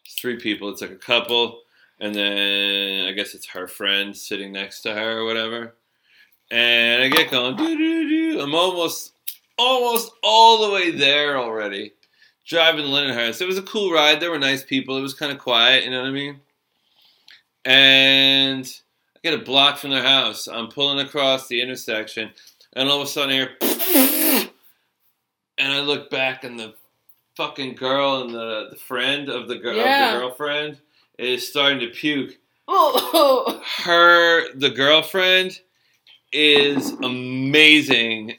It's 0.07 0.15
three 0.15 0.39
people. 0.39 0.71
It's 0.71 0.81
like 0.81 0.93
a 0.93 0.97
couple. 0.97 1.61
And 2.01 2.15
then 2.15 3.07
I 3.07 3.13
guess 3.13 3.35
it's 3.35 3.49
her 3.49 3.69
friend 3.69 4.17
sitting 4.17 4.51
next 4.51 4.81
to 4.83 4.95
her 4.95 5.19
or 5.19 5.27
whatever. 5.27 5.75
And 6.51 7.03
I 7.03 7.09
get 7.09 7.31
going. 7.31 7.55
doo-doo-doo. 7.55 8.41
I'm 8.41 8.55
almost, 8.55 9.13
almost 9.59 10.11
all 10.23 10.67
the 10.67 10.75
way 10.75 10.91
there 10.91 11.37
already 11.37 11.93
driving 12.47 12.87
Lindenhurst. 12.87 13.43
It 13.43 13.47
was 13.47 13.59
a 13.59 13.63
cool 13.63 13.93
ride. 13.93 14.21
There 14.21 14.31
were 14.31 14.39
nice 14.39 14.65
people. 14.65 14.97
It 14.97 15.03
was 15.03 15.13
kind 15.13 15.33
of 15.33 15.39
quiet, 15.39 15.85
you 15.85 15.91
know 15.91 16.01
what 16.01 16.09
I 16.09 16.13
mean? 16.13 16.41
And 17.65 18.65
I 19.17 19.19
get 19.23 19.35
a 19.35 19.43
block 19.45 19.79
from 19.79 19.91
their 19.91 20.03
house. 20.03 20.49
I'm 20.49 20.69
pulling 20.69 21.05
across 21.05 21.47
the 21.49 21.61
intersection, 21.61 22.31
and 22.75 22.89
all 22.89 23.01
of 23.01 23.07
a 23.07 23.11
sudden 23.11 23.31
I 23.31 23.35
hear, 23.35 24.49
and 25.59 25.73
I 25.73 25.81
look 25.81 26.11
back, 26.11 26.45
and 26.45 26.59
the 26.59 26.75
fucking 27.37 27.75
girl 27.75 28.23
and 28.23 28.35
the, 28.35 28.69
the 28.71 28.77
friend 28.77 29.29
of 29.29 29.49
the, 29.49 29.57
girl, 29.57 29.77
Yeah. 29.77 30.09
of 30.09 30.15
the 30.15 30.21
girlfriend 30.27 30.79
is 31.19 31.47
starting 31.49 31.81
to 31.81 31.89
puke. 31.89 32.39
Oh, 32.69 33.61
Her, 33.85 34.53
the 34.55 34.71
girlfriend, 34.71 35.61
is 36.33 36.91
amazing. 37.03 38.37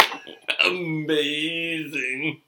amazing. 0.64 2.40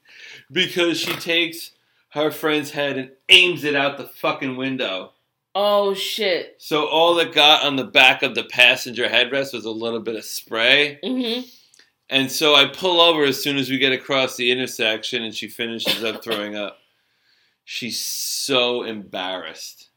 Because 0.50 0.98
she 0.98 1.14
takes 1.16 1.72
her 2.10 2.30
friend's 2.30 2.70
head 2.70 2.98
and 2.98 3.10
aims 3.28 3.64
it 3.64 3.74
out 3.74 3.96
the 3.98 4.06
fucking 4.06 4.56
window. 4.56 5.12
Oh 5.54 5.94
shit. 5.94 6.56
So 6.58 6.86
all 6.86 7.14
that 7.16 7.32
got 7.34 7.64
on 7.64 7.76
the 7.76 7.84
back 7.84 8.22
of 8.22 8.34
the 8.34 8.44
passenger 8.44 9.06
headrest 9.08 9.52
was 9.52 9.64
a 9.64 9.70
little 9.70 10.00
bit 10.00 10.16
of 10.16 10.24
spray. 10.24 10.98
Mm-hmm. 11.04 11.42
And 12.10 12.30
so 12.30 12.54
I 12.54 12.66
pull 12.66 13.00
over 13.00 13.24
as 13.24 13.42
soon 13.42 13.56
as 13.56 13.70
we 13.70 13.78
get 13.78 13.92
across 13.92 14.36
the 14.36 14.50
intersection 14.50 15.22
and 15.22 15.34
she 15.34 15.48
finishes 15.48 16.04
up 16.04 16.22
throwing 16.22 16.56
up. 16.56 16.78
She's 17.64 18.04
so 18.04 18.82
embarrassed. 18.82 19.88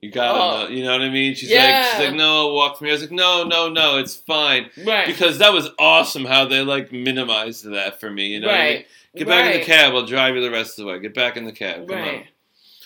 You 0.00 0.10
gotta 0.10 0.38
Oh. 0.38 0.62
know, 0.64 0.68
you 0.68 0.82
know 0.82 0.92
what 0.92 1.02
I 1.02 1.10
mean? 1.10 1.34
She's 1.36 1.50
Yeah. 1.50 1.82
like, 1.82 1.90
she's 1.92 2.06
like, 2.08 2.14
no, 2.16 2.52
walk 2.54 2.76
for 2.78 2.84
me. 2.84 2.90
I 2.90 2.94
was 2.94 3.02
like, 3.02 3.12
no, 3.12 3.44
no, 3.44 3.68
no, 3.68 3.98
it's 3.98 4.16
fine. 4.16 4.68
Right. 4.84 5.06
Because 5.06 5.38
that 5.38 5.52
was 5.52 5.68
awesome 5.78 6.24
how 6.24 6.44
they 6.44 6.62
like 6.62 6.90
minimized 6.90 7.70
that 7.70 8.00
for 8.00 8.10
me. 8.10 8.28
You 8.28 8.40
know 8.40 8.48
what 8.48 8.56
I 8.56 8.58
mean? 8.64 8.74
right. 8.76 8.86
Get 9.14 9.28
back 9.28 9.54
in 9.54 9.60
the 9.60 9.64
cab. 9.66 9.94
I'll 9.94 10.06
drive 10.06 10.34
you 10.34 10.40
the 10.40 10.50
rest 10.50 10.78
of 10.78 10.84
the 10.86 10.90
way. 10.90 10.98
Get 10.98 11.14
back 11.14 11.36
in 11.36 11.44
the 11.44 11.52
cab. 11.52 11.86
Come 11.86 11.98
on. 11.98 12.04
Right. 12.04 12.26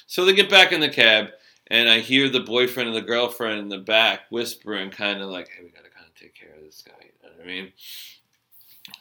So 0.07 0.25
they 0.27 0.35
get 0.35 0.51
back 0.51 0.73
in 0.73 0.81
the 0.81 0.89
cab, 0.91 1.29
and 1.69 1.89
I 1.89 2.01
hear 2.01 2.29
the 2.29 2.41
boyfriend 2.41 2.89
and 2.89 2.97
the 2.97 3.03
girlfriend 3.03 3.59
in 3.59 3.69
the 3.69 3.79
back 3.79 4.23
whispering, 4.31 4.91
kind 4.91 5.21
of 5.21 5.29
like, 5.31 5.49
"Hey, 5.49 5.65
we 5.65 5.71
gotta 5.71 5.91
kind 5.91 6.07
of 6.07 6.15
take 6.15 6.35
care 6.35 6.55
of 6.57 6.65
this 6.65 6.83
guy." 6.87 6.93
You 7.01 7.29
know 7.29 7.37
what 7.37 7.45
I 7.45 7.47
mean? 7.47 7.73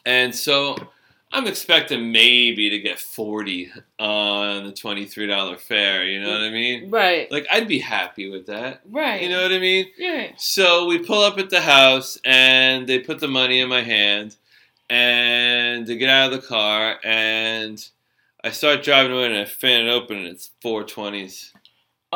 And 0.04 0.34
so 0.34 0.76
I'm 1.32 1.46
expecting 1.46 2.12
maybe 2.12 2.70
to 2.70 2.78
get 2.78 2.98
forty 2.98 3.70
on 3.98 4.64
the 4.64 4.72
twenty-three 4.72 5.26
dollar 5.26 5.56
fare. 5.56 6.04
You 6.04 6.20
know 6.20 6.30
what 6.30 6.42
I 6.42 6.50
mean? 6.50 6.90
Right. 6.90 7.30
Like 7.30 7.46
I'd 7.50 7.68
be 7.68 7.80
happy 7.80 8.28
with 8.30 8.46
that. 8.46 8.80
Right. 8.90 9.22
You 9.22 9.28
know 9.28 9.42
what 9.42 9.52
I 9.52 9.58
mean? 9.58 9.86
Yeah. 9.98 10.32
So 10.36 10.86
we 10.86 10.98
pull 10.98 11.22
up 11.22 11.38
at 11.38 11.50
the 11.50 11.60
house 11.60 12.18
and 12.24 12.86
they 12.86 13.00
put 13.00 13.18
the 13.18 13.28
money 13.28 13.60
in 13.60 13.68
my 13.68 13.82
hand 13.82 14.36
and 14.88 15.86
they 15.86 15.96
get 15.96 16.08
out 16.08 16.32
of 16.32 16.40
the 16.40 16.46
car 16.46 16.98
and 17.02 17.86
I 18.44 18.50
start 18.50 18.84
driving 18.84 19.12
away 19.12 19.26
and 19.26 19.36
I 19.36 19.44
fan 19.44 19.86
it 19.86 19.90
open 19.90 20.18
and 20.18 20.28
it's 20.28 20.50
four 20.62 20.84
twenties. 20.84 21.52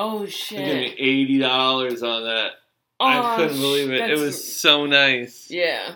Oh 0.03 0.21
They 0.25 0.31
shit. 0.31 0.59
give 0.59 0.77
me 0.77 0.95
eighty 0.99 1.39
dollars 1.39 2.03
on 2.03 2.25
that. 2.25 2.53
oh, 3.01 3.07
I 3.07 3.37
couldn't 3.37 3.61
believe 3.61 3.91
it. 3.91 4.11
It 4.11 4.19
was 4.19 4.53
so 4.59 4.87
nice. 4.87 5.51
Yeah. 5.51 5.95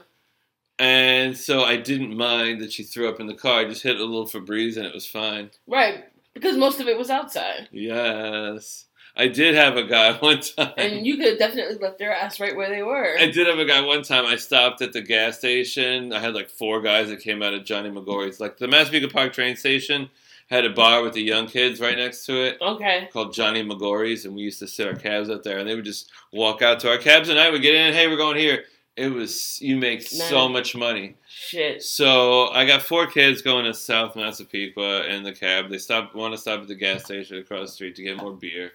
And 0.78 1.36
so 1.36 1.62
I 1.62 1.76
didn't 1.76 2.16
mind 2.16 2.60
that 2.60 2.72
she 2.72 2.82
threw 2.82 3.08
up 3.08 3.20
in 3.20 3.26
the 3.26 3.34
car. 3.34 3.60
I 3.60 3.64
just 3.64 3.82
hit 3.82 3.96
a 3.96 4.04
little 4.04 4.26
Febreze 4.26 4.76
and 4.76 4.84
it 4.84 4.92
was 4.94 5.06
fine. 5.06 5.50
Right. 5.66 6.04
Because 6.34 6.56
most 6.56 6.80
of 6.80 6.88
it 6.88 6.98
was 6.98 7.10
outside, 7.10 7.68
Yes. 7.70 8.86
I 9.16 9.28
did 9.28 9.54
have 9.54 9.76
a 9.76 9.84
guy 9.84 10.12
one 10.18 10.40
time. 10.40 10.72
and 10.76 11.06
you 11.06 11.16
could 11.16 11.28
have 11.28 11.38
definitely 11.38 11.76
left 11.76 12.00
their 12.00 12.12
ass 12.12 12.40
right 12.40 12.56
where 12.56 12.68
they 12.68 12.82
were. 12.82 13.16
I 13.16 13.30
did 13.30 13.46
have 13.46 13.60
a 13.60 13.64
guy 13.64 13.80
one 13.82 14.02
time. 14.02 14.26
I 14.26 14.34
stopped 14.34 14.82
at 14.82 14.92
the 14.92 15.00
gas 15.02 15.38
station. 15.38 16.12
I 16.12 16.18
had 16.18 16.34
like 16.34 16.50
four 16.50 16.82
guys 16.82 17.08
that 17.10 17.20
came 17.20 17.40
out 17.40 17.54
of 17.54 17.64
Johnny 17.64 17.90
McGorry's. 17.90 18.40
Like 18.40 18.58
the 18.58 18.66
Massapequa 18.66 19.08
Park 19.10 19.32
train 19.32 19.54
station 19.54 20.10
had 20.54 20.64
a 20.64 20.70
bar 20.70 21.02
with 21.02 21.14
the 21.14 21.22
young 21.22 21.46
kids 21.46 21.80
right 21.80 21.98
next 21.98 22.24
to 22.26 22.40
it 22.44 22.58
okay. 22.62 23.08
called 23.12 23.34
Johnny 23.34 23.64
McGorry's, 23.64 24.24
and 24.24 24.34
we 24.34 24.42
used 24.42 24.60
to 24.60 24.68
sit 24.68 24.86
our 24.86 24.94
cabs 24.94 25.28
out 25.28 25.42
there, 25.42 25.58
and 25.58 25.68
they 25.68 25.74
would 25.74 25.84
just 25.84 26.10
walk 26.32 26.62
out 26.62 26.78
to 26.80 26.90
our 26.90 26.98
cabs, 26.98 27.28
and 27.28 27.40
I 27.40 27.50
would 27.50 27.60
get 27.60 27.74
in. 27.74 27.92
Hey, 27.92 28.06
we're 28.06 28.16
going 28.16 28.36
here. 28.36 28.64
It 28.96 29.08
was 29.08 29.60
you 29.60 29.76
make 29.76 30.02
so 30.02 30.48
much 30.48 30.76
money. 30.76 31.16
Shit. 31.28 31.82
So 31.82 32.48
I 32.50 32.64
got 32.64 32.82
four 32.82 33.08
kids 33.08 33.42
going 33.42 33.64
to 33.64 33.74
South 33.74 34.14
Massapequa 34.14 35.06
in 35.06 35.24
the 35.24 35.32
cab. 35.32 35.68
They 35.68 35.78
stop 35.78 36.14
want 36.14 36.32
to 36.32 36.38
stop 36.38 36.60
at 36.60 36.68
the 36.68 36.76
gas 36.76 37.04
station 37.04 37.38
across 37.38 37.70
the 37.70 37.74
street 37.74 37.96
to 37.96 38.04
get 38.04 38.16
more 38.16 38.32
beer. 38.32 38.70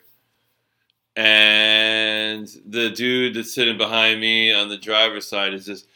And 1.15 2.49
the 2.65 2.89
dude 2.89 3.35
that's 3.35 3.55
sitting 3.55 3.77
behind 3.77 4.19
me 4.19 4.53
on 4.53 4.67
the 4.67 4.77
driver's 4.77 5.27
side 5.27 5.53
is 5.53 5.65
just 5.65 5.87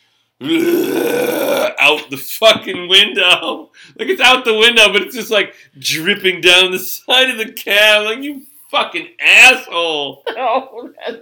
out 1.80 2.10
the 2.10 2.18
fucking 2.18 2.88
window. 2.90 3.72
Like 3.98 4.10
it's 4.10 4.22
out 4.22 4.46
the 4.46 4.54
window, 4.58 4.92
but 4.92 5.02
it's 5.04 5.16
just 5.16 5.32
like 5.32 5.56
dripping 5.78 6.42
down 6.42 6.72
the 6.72 6.80
side 6.80 7.30
of 7.30 7.38
the 7.38 7.52
cab. 7.52 8.04
Like 8.06 8.20
you 8.24 8.44
fucking 8.72 9.08
asshole. 9.20 10.24
Oh, 10.36 10.92
that's 11.06 11.18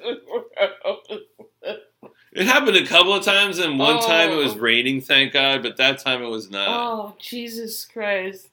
It 2.33 2.45
happened 2.47 2.77
a 2.77 2.85
couple 2.87 3.13
of 3.13 3.23
times, 3.25 3.59
and 3.59 3.77
one 3.77 4.01
time 4.01 4.31
it 4.31 4.37
was 4.37 4.53
Oh. 4.53 4.59
raining, 4.59 5.01
thank 5.01 5.33
God, 5.33 5.61
but 5.61 5.75
that 5.77 5.99
time 5.99 6.23
it 6.23 6.29
was 6.29 6.49
not. 6.49 6.67
oh 6.69 7.15
Jesus 7.19 7.85
Christ. 7.85 8.47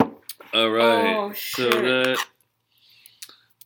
All 0.00 0.70
right. 0.70 1.14
Oh 1.16 1.28
so 1.34 1.70
shit. 1.70 1.72
that. 1.72 2.18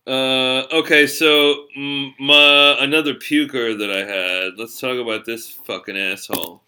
Uh, 0.07 0.67
okay, 0.73 1.07
so 1.07 1.67
my 1.77 2.77
another 2.81 3.15
puker 3.15 3.79
that 3.79 3.91
I 3.91 4.05
had. 4.05 4.59
Let's 4.59 4.81
talk 4.81 4.99
about 4.99 5.25
this 5.25 5.49
fucking 5.51 5.97
asshole. 5.97 6.63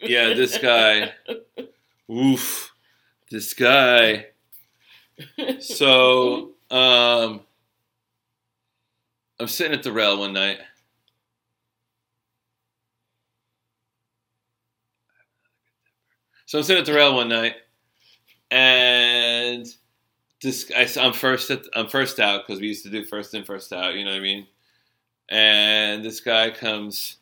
Yeah, 0.00 0.34
this 0.34 0.58
guy. 0.58 1.14
Oof, 2.10 2.74
this 3.30 3.54
guy. 3.54 4.26
So, 5.60 6.52
um, 6.70 7.40
I'm 9.40 9.48
sitting 9.48 9.76
at 9.76 9.82
the 9.82 9.92
rail 9.92 10.18
one 10.18 10.32
night. 10.32 10.58
So 16.46 16.58
I'm 16.58 16.64
sitting 16.64 16.80
at 16.80 16.86
the 16.86 16.92
rail 16.92 17.14
one 17.14 17.30
night, 17.30 17.54
and 18.50 19.66
this 20.42 20.70
I, 20.76 20.88
I'm 21.00 21.12
first 21.12 21.50
at, 21.50 21.62
I'm 21.74 21.88
first 21.88 22.20
out 22.20 22.46
because 22.46 22.60
we 22.60 22.68
used 22.68 22.84
to 22.84 22.90
do 22.90 23.04
first 23.04 23.34
in 23.34 23.44
first 23.44 23.72
out. 23.72 23.94
You 23.94 24.04
know 24.04 24.10
what 24.10 24.18
I 24.18 24.20
mean? 24.20 24.46
And 25.28 26.04
this 26.04 26.20
guy 26.20 26.50
comes 26.50 27.16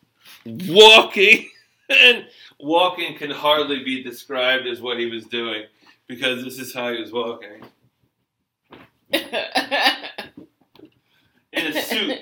walking, 0.44 1.48
and 1.88 2.26
walking 2.58 3.16
can 3.16 3.30
hardly 3.30 3.84
be 3.84 4.02
described 4.02 4.66
as 4.66 4.80
what 4.80 4.98
he 4.98 5.06
was 5.06 5.24
doing 5.26 5.64
because 6.06 6.42
this 6.42 6.58
is 6.58 6.74
how 6.74 6.92
he 6.92 7.00
was 7.00 7.12
walking 7.12 7.62
in 11.52 11.66
a 11.66 11.82
suit, 11.82 12.18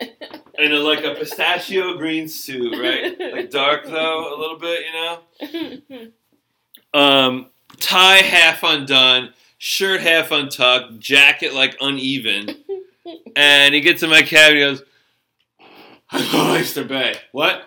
in 0.59 0.73
a, 0.73 0.77
like 0.77 1.05
a 1.05 1.15
pistachio 1.15 1.97
green 1.97 2.29
suit, 2.29 2.73
right? 2.79 3.19
Like 3.33 3.51
dark 3.51 3.85
though, 3.85 4.35
a 4.35 4.37
little 4.39 4.59
bit, 4.59 4.85
you 4.87 4.93
know. 4.93 6.11
Um, 6.95 7.51
tie 7.79 8.23
half 8.23 8.63
undone, 8.63 9.35
shirt 9.59 10.01
half 10.01 10.31
untucked, 10.31 10.99
jacket 10.99 11.53
like 11.55 11.77
uneven, 11.81 12.57
and 13.37 13.75
he 13.75 13.81
gets 13.81 14.03
in 14.03 14.11
my 14.11 14.23
cab. 14.23 14.51
and 14.53 14.57
He 14.59 14.65
goes, 14.65 14.83
"I'm 16.11 16.33
going 16.33 16.47
to 16.47 16.53
Oyster 16.61 16.85
Bay." 16.85 17.17
What? 17.33 17.65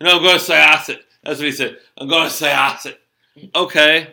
No, 0.00 0.16
I'm 0.16 0.22
going 0.22 0.38
to 0.38 0.44
Syosset. 0.44 0.98
That's 1.24 1.38
what 1.38 1.46
he 1.46 1.52
said. 1.52 1.78
I'm 1.98 2.08
going 2.08 2.28
to 2.28 2.34
Syosset. 2.34 2.96
Okay. 3.54 4.12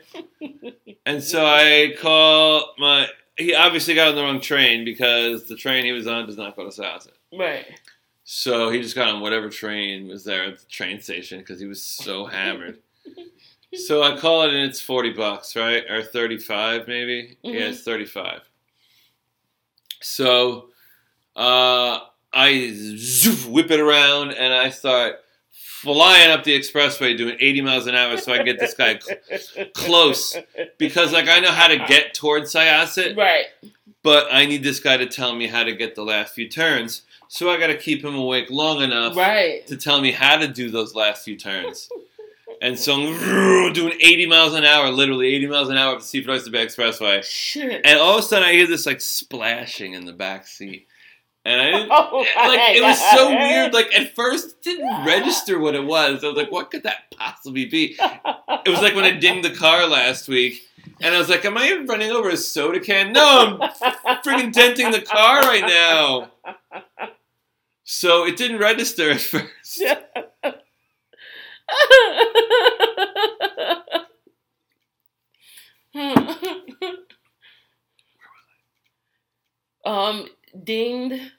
And 1.06 1.24
so 1.24 1.46
I 1.46 1.96
call 2.00 2.74
my. 2.78 3.08
He 3.38 3.54
obviously 3.56 3.96
got 3.96 4.10
on 4.10 4.16
the 4.16 4.22
wrong 4.22 4.42
train 4.42 4.84
because 4.86 5.48
the 5.48 5.56
train 5.56 5.86
he 5.86 5.92
was 5.92 6.08
on 6.08 6.26
does 6.26 6.38
not 6.38 6.56
go 6.56 6.70
to 6.70 6.82
Syosset. 6.82 7.12
right. 7.38 7.66
So 8.32 8.70
he 8.70 8.80
just 8.80 8.94
got 8.96 9.08
on 9.08 9.22
whatever 9.22 9.50
train 9.50 10.08
was 10.08 10.24
there 10.24 10.44
at 10.44 10.60
the 10.60 10.66
train 10.68 11.02
station 11.02 11.40
because 11.40 11.60
he 11.60 11.66
was 11.66 11.82
so 11.82 12.26
hammered. 12.26 12.78
So 13.74 14.02
I 14.04 14.18
call 14.18 14.44
it 14.44 14.50
and 14.54 14.70
it's 14.70 14.82
40 14.82 15.12
bucks, 15.14 15.56
right? 15.56 15.84
Or 15.90 16.02
35 16.04 16.88
maybe? 16.88 17.38
Yeah, 17.44 17.62
Mhm. 17.62 17.70
it's 17.72 17.82
35. 17.84 18.42
So 20.02 20.70
uh, 21.36 22.00
I 22.34 22.50
zoof, 22.74 23.46
whip 23.50 23.72
it 23.72 23.80
around 23.80 24.32
and 24.32 24.54
I 24.54 24.70
start 24.70 25.16
flying 25.52 26.32
up 26.32 26.44
the 26.44 26.58
expressway 26.60 27.18
doing 27.18 27.38
80 27.40 27.62
miles 27.62 27.88
an 27.88 27.96
hour 27.96 28.18
so 28.18 28.34
I 28.34 28.38
can 28.38 28.46
get 28.46 28.60
this 28.60 28.74
guy 28.74 29.00
cl- 29.00 29.68
close 29.74 30.36
because 30.78 31.14
like 31.14 31.28
I 31.30 31.40
know 31.40 31.52
how 31.52 31.68
to 31.68 31.78
get 31.88 32.14
towards 32.14 32.54
Syosset, 32.54 33.16
Right. 33.16 33.46
but 34.04 34.28
I 34.32 34.46
need 34.46 34.64
this 34.64 34.80
guy 34.80 34.98
to 34.98 35.06
tell 35.06 35.34
me 35.36 35.48
how 35.48 35.64
to 35.64 35.74
get 35.74 35.96
the 35.96 36.04
last 36.04 36.34
few 36.34 36.50
turns. 36.50 37.04
So 37.30 37.50
I 37.50 37.58
got 37.58 37.68
to 37.68 37.78
keep 37.78 38.04
him 38.04 38.16
awake 38.16 38.50
long 38.50 38.82
enough 38.82 39.16
Right. 39.16 39.66
to 39.68 39.78
tell 39.78 40.02
me 40.02 40.12
how 40.12 40.38
to 40.38 40.48
do 40.48 40.70
those 40.70 40.96
last 40.96 41.24
few 41.24 41.38
turns. 41.38 41.88
And 42.62 42.78
so 42.78 42.94
I'm 42.96 43.74
doing 43.74 43.94
80 44.02 44.26
miles 44.26 44.54
an 44.54 44.66
hour, 44.66 44.90
literally 44.90 45.34
80 45.36 45.48
miles 45.48 45.70
an 45.70 45.78
hour 45.78 45.94
up 45.94 46.00
the 46.00 46.06
Seaford 46.06 46.32
Oyster 46.32 46.52
Bay 46.52 46.66
Expressway. 46.66 47.24
Shit. 47.24 47.82
And 47.86 48.00
all 48.00 48.18
of 48.18 48.20
a 48.20 48.28
sudden 48.28 48.48
I 48.48 48.54
hear 48.54 48.68
this 48.68 48.86
like 48.86 49.02
splashing 49.02 49.94
in 49.94 50.06
the 50.06 50.14
back 50.14 50.46
seat. 50.46 50.88
And 51.46 51.62
I 51.62 51.72
didn't 51.72 51.90
Oh 51.92 52.26
like 52.36 52.76
it 52.76 52.82
was 52.82 53.00
so 53.12 53.30
weird. 53.30 53.74
Like 53.74 53.94
at 53.98 54.14
first 54.14 54.50
it 54.50 54.62
didn't 54.62 55.06
register 55.06 55.58
what 55.60 55.76
it 55.76 55.86
was. 55.86 56.24
I 56.24 56.28
was 56.28 56.36
like, 56.38 56.52
what 56.52 56.70
could 56.70 56.84
that 56.84 57.12
possibly 57.18 57.66
be? 57.66 57.96
It 58.00 58.70
was 58.70 58.82
like 58.82 58.96
when 58.96 59.06
I 59.06 59.12
dinged 59.12 59.50
the 59.50 59.56
car 59.56 59.88
last 59.88 60.28
week. 60.28 60.62
And 61.02 61.16
I 61.16 61.18
was 61.18 61.30
like, 61.30 61.46
am 61.46 61.58
I 61.58 61.68
even 61.68 61.86
running 61.86 62.12
over 62.12 62.30
a 62.30 62.36
soda 62.36 62.82
can? 62.82 63.14
No, 63.14 63.58
I'm 64.06 64.18
freaking 64.22 64.52
denting 64.52 64.92
the 64.92 65.02
car 65.02 65.42
right 65.42 65.64
now. 65.66 66.32
So 67.86 68.26
it 68.26 68.36
didn't 68.36 68.60
register 68.60 69.12
at 69.12 69.22
first. 69.22 69.82
um, 79.86 80.28
dinged. 80.64 81.32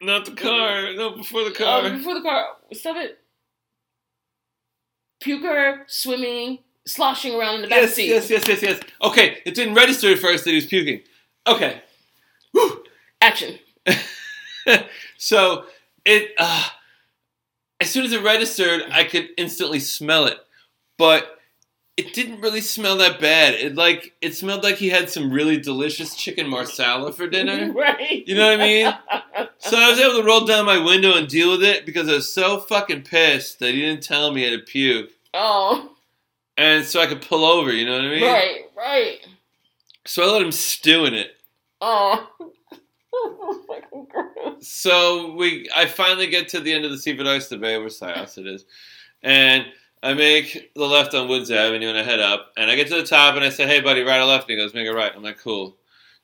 Not 0.00 0.24
the 0.24 0.32
car. 0.32 0.92
No, 0.94 1.10
before 1.16 1.44
the 1.44 1.52
car. 1.52 1.88
before 1.90 2.14
the 2.14 2.22
car. 2.22 2.46
Stop 2.72 2.96
it. 2.96 3.18
Puker 5.22 5.84
swimming, 5.86 6.58
sloshing 6.84 7.36
around 7.36 7.56
in 7.56 7.62
the 7.62 7.68
back 7.68 7.82
Yes, 7.82 7.94
seat. 7.94 8.08
yes, 8.08 8.28
yes, 8.28 8.48
yes, 8.48 8.62
yes. 8.62 8.80
Okay, 9.00 9.38
it 9.46 9.54
didn't 9.54 9.74
register 9.74 10.10
at 10.10 10.18
first 10.18 10.42
that 10.44 10.50
he 10.50 10.56
was 10.56 10.66
puking. 10.66 11.02
Okay. 11.46 11.80
Whew. 12.50 12.82
Action. 13.20 13.56
so 15.18 15.66
it 16.04 16.32
uh, 16.38 16.64
as 17.82 17.90
soon 17.90 18.04
as 18.04 18.12
it 18.12 18.22
registered, 18.22 18.82
I 18.90 19.04
could 19.04 19.28
instantly 19.36 19.80
smell 19.80 20.26
it, 20.26 20.38
but 20.98 21.38
it 21.96 22.14
didn't 22.14 22.40
really 22.40 22.60
smell 22.62 22.96
that 22.98 23.20
bad. 23.20 23.54
It 23.54 23.74
like 23.74 24.14
it 24.22 24.34
smelled 24.34 24.62
like 24.64 24.76
he 24.76 24.88
had 24.88 25.10
some 25.10 25.30
really 25.30 25.58
delicious 25.58 26.14
chicken 26.16 26.48
marsala 26.48 27.12
for 27.12 27.26
dinner. 27.28 27.70
right. 27.76 28.26
You 28.26 28.34
know 28.34 28.50
what 28.50 28.60
I 28.60 28.64
mean? 28.64 28.94
So 29.58 29.76
I 29.78 29.90
was 29.90 30.00
able 30.00 30.16
to 30.20 30.24
roll 30.26 30.44
down 30.44 30.66
my 30.66 30.78
window 30.78 31.16
and 31.16 31.28
deal 31.28 31.52
with 31.52 31.62
it 31.62 31.86
because 31.86 32.08
I 32.08 32.14
was 32.14 32.32
so 32.32 32.58
fucking 32.58 33.02
pissed 33.02 33.60
that 33.60 33.72
he 33.72 33.80
didn't 33.80 34.02
tell 34.02 34.32
me 34.32 34.44
I 34.44 34.50
had 34.50 34.58
to 34.58 34.64
puke, 34.64 35.10
Oh, 35.34 35.92
and 36.56 36.84
so 36.84 37.00
I 37.00 37.06
could 37.06 37.22
pull 37.22 37.44
over. 37.44 37.72
You 37.72 37.86
know 37.86 37.92
what 37.94 38.04
I 38.04 38.08
mean? 38.08 38.22
right, 38.24 38.60
right. 38.76 39.18
So 40.04 40.24
I 40.24 40.32
let 40.32 40.42
him 40.42 40.50
stew 40.50 41.04
in 41.04 41.14
it. 41.14 41.36
Oh. 41.80 42.28
So 44.60 45.32
we, 45.34 45.68
I 45.74 45.86
finally 45.86 46.28
get 46.28 46.48
to 46.50 46.60
the 46.60 46.72
end 46.72 46.84
of 46.84 46.90
the 46.90 46.98
Seaford 46.98 47.26
Oyster 47.26 47.58
Bay 47.58 47.78
where 47.78 47.88
Syosset 47.88 48.46
is, 48.46 48.64
and 49.22 49.66
I 50.02 50.14
make 50.14 50.72
the 50.74 50.84
left 50.84 51.14
on 51.14 51.28
Woods 51.28 51.50
Avenue 51.50 51.88
and 51.88 51.98
I 51.98 52.02
head 52.02 52.20
up, 52.20 52.52
and 52.56 52.70
I 52.70 52.76
get 52.76 52.88
to 52.88 52.96
the 52.96 53.06
top 53.06 53.34
and 53.34 53.44
I 53.44 53.50
say, 53.50 53.66
"Hey, 53.66 53.80
buddy, 53.80 54.02
right 54.02 54.20
or 54.20 54.24
left?" 54.24 54.48
And 54.48 54.58
he 54.58 54.64
goes, 54.64 54.74
"Make 54.74 54.86
it 54.86 54.92
right." 54.92 55.12
I'm 55.14 55.22
like, 55.22 55.38
"Cool." 55.38 55.76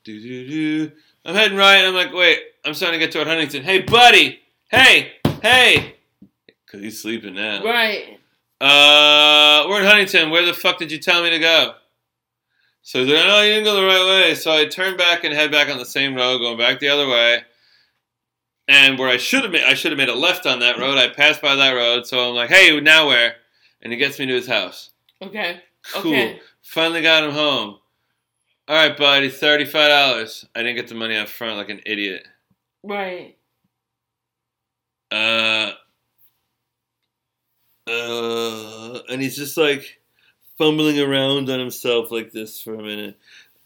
Do 0.05 0.21
do 0.21 0.49
do. 0.49 0.93
I'm 1.25 1.35
heading 1.35 1.57
right. 1.57 1.77
And 1.77 1.89
I'm 1.89 1.95
like, 1.95 2.13
"Wait, 2.13 2.39
I'm 2.65 2.75
starting 2.75 2.99
to 2.99 3.05
get 3.05 3.13
toward 3.13 3.27
Huntington." 3.27 3.63
Hey, 3.63 3.83
buddy. 3.83 4.41
Hey, 4.71 5.13
hey, 5.43 5.97
because 6.65 6.81
he's 6.81 7.01
sleeping 7.01 7.35
now. 7.35 7.65
Right. 7.65 8.19
Uh, 8.61 9.67
we're 9.69 9.81
in 9.81 9.87
Huntington. 9.87 10.31
Where 10.31 10.45
the 10.45 10.55
fuck 10.55 10.79
did 10.79 10.91
you 10.91 10.99
tell 10.99 11.23
me 11.23 11.31
to 11.31 11.39
go? 11.39 11.75
So 12.89 13.01
he's 13.05 13.13
like, 13.13 13.27
no, 13.27 13.43
you 13.43 13.51
didn't 13.53 13.65
go 13.65 13.77
the 13.77 13.85
right 13.85 14.07
way. 14.09 14.35
So 14.35 14.51
I 14.51 14.65
turn 14.65 14.97
back 14.97 15.23
and 15.23 15.35
head 15.35 15.51
back 15.51 15.69
on 15.69 15.77
the 15.77 15.85
same 15.85 16.15
road, 16.15 16.39
going 16.39 16.57
back 16.57 16.81
the 16.81 16.89
other 16.89 17.07
way. 17.07 17.43
And 18.67 18.99
where 18.99 19.11
I 19.11 19.19
should 19.19 19.43
have 19.43 19.53
made, 19.53 19.65
I 19.65 19.75
should 19.75 19.93
have 19.93 19.99
made 19.99 20.09
a 20.09 20.15
left 20.15 20.47
on 20.47 20.61
that 20.61 20.79
road. 20.79 20.97
I 20.97 21.09
passed 21.09 21.43
by 21.43 21.55
that 21.55 21.73
road, 21.73 22.07
so 22.07 22.31
I'm 22.31 22.35
like, 22.35 22.49
hey, 22.49 22.81
now 22.81 23.09
where? 23.09 23.35
And 23.83 23.93
he 23.93 23.99
gets 23.99 24.19
me 24.19 24.25
to 24.25 24.33
his 24.33 24.47
house. 24.47 24.89
Okay. 25.21 25.61
Cool. 25.93 26.13
Okay. 26.13 26.41
Finally 26.63 27.03
got 27.03 27.25
him 27.25 27.33
home. 27.33 27.77
All 28.69 28.77
right, 28.77 28.97
buddy, 28.97 29.29
thirty-five 29.29 29.91
dollars. 29.91 30.47
I 30.55 30.63
didn't 30.63 30.77
get 30.77 30.89
the 30.89 30.95
money 30.95 31.19
up 31.19 31.29
front 31.29 31.59
like 31.59 31.69
an 31.69 31.83
idiot. 31.85 32.27
Right. 32.83 33.37
Uh, 35.11 35.73
uh, 37.87 39.01
and 39.11 39.21
he's 39.21 39.37
just 39.37 39.59
like 39.59 39.98
fumbling 40.59 41.01
around 41.01 41.49
on 41.49 41.59
himself 41.59 42.11
like 42.11 42.33
this 42.33 42.61
for 42.61 42.75
a 42.75 42.83
minute. 42.83 43.17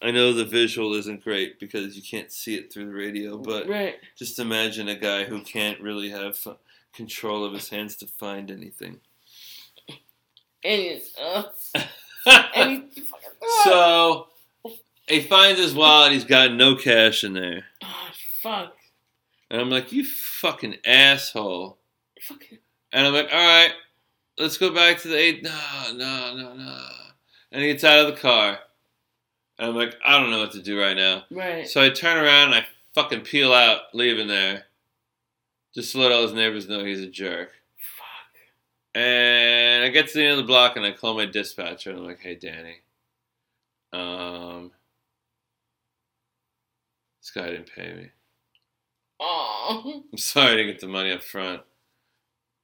I 0.01 0.11
know 0.11 0.33
the 0.33 0.45
visual 0.45 0.95
isn't 0.95 1.25
great 1.25 1.59
because 1.59 1.97
you 1.97 2.03
can't 2.03 2.31
see 2.31 2.57
it 2.57 2.73
through 2.73 2.87
the 2.87 2.95
radio, 2.95 3.39
but 3.39 3.69
right. 3.69 3.97
just 4.17 4.39
imagine 4.39 4.89
a 4.89 4.97
guy 4.97 5.25
who 5.25 5.41
can't 5.43 5.81
really 5.81 6.11
have 6.11 6.39
uh, 6.47 6.55
control 6.93 7.45
of 7.45 7.53
his 7.53 7.69
hands 7.69 7.97
to 7.97 8.07
find 8.07 8.51
anything. 8.51 9.01
And 10.65 11.01
uh, 11.21 11.45
and 12.55 12.85
he 12.93 13.01
fucking, 13.01 13.31
so 13.65 14.27
he 15.09 15.21
finds 15.21 15.61
his 15.61 15.75
wallet. 15.75 16.13
He's 16.13 16.25
got 16.25 16.53
no 16.53 16.77
cash 16.77 17.25
in 17.25 17.33
there, 17.33 17.65
oh, 17.83 18.11
fuck. 18.41 18.77
and 19.51 19.61
I'm 19.61 19.71
like, 19.71 19.91
"You 19.91 20.05
fucking 20.05 20.77
asshole!" 20.85 21.79
Fucking. 22.21 22.59
And 22.93 23.07
I'm 23.07 23.13
like, 23.13 23.29
all 23.33 23.39
right, 23.39 23.73
let's 24.43 24.59
go 24.59 24.75
back 24.75 24.99
to 24.99 25.09
the 25.09 25.17
eight. 25.17 25.43
No, 25.43 25.59
no, 25.95 26.37
no, 26.37 26.55
no. 26.55 26.87
And 27.53 27.63
he 27.63 27.69
gets 27.69 27.85
out 27.85 28.07
of 28.07 28.15
the 28.15 28.21
car. 28.21 28.59
And 29.59 29.69
I'm 29.69 29.77
like, 29.77 29.95
I 30.05 30.19
don't 30.19 30.31
know 30.31 30.41
what 30.41 30.53
to 30.53 30.63
do 30.63 30.81
right 30.81 30.97
now. 30.97 31.25
Right. 31.31 31.69
So 31.69 31.83
I 31.83 31.91
turn 31.91 32.19
around 32.19 32.53
and 32.53 32.57
I 32.57 32.67
fucking 32.95 33.21
peel 33.21 33.53
out, 33.53 33.95
leaving 33.95 34.27
there. 34.27 34.65
Just 35.75 35.93
to 35.93 36.01
let 36.01 36.13
all 36.13 36.23
his 36.23 36.33
neighbors 36.33 36.69
know 36.69 36.85
he's 36.85 37.01
a 37.01 37.07
jerk. 37.07 37.51
Fuck. 37.77 39.01
And 39.01 39.85
I 39.85 39.89
get 39.89 40.09
to 40.09 40.15
the 40.15 40.25
end 40.25 40.33
of 40.33 40.39
the 40.39 40.51
block 40.51 40.77
and 40.77 40.85
I 40.85 40.93
call 40.93 41.15
my 41.15 41.27
dispatcher 41.27 41.91
and 41.91 42.01
I'm 42.01 42.07
like, 42.07 42.21
hey, 42.21 42.35
Danny. 42.35 42.77
Um, 43.93 44.73
this 47.21 47.31
guy 47.31 47.51
didn't 47.51 47.71
pay 47.75 47.95
me. 47.95 48.11
Oh. 49.21 50.03
I'm 50.13 50.19
sorry 50.19 50.53
I 50.53 50.57
didn't 50.57 50.73
get 50.73 50.81
the 50.81 50.89
money 50.89 51.13
up 51.13 51.23
front. 51.23 51.63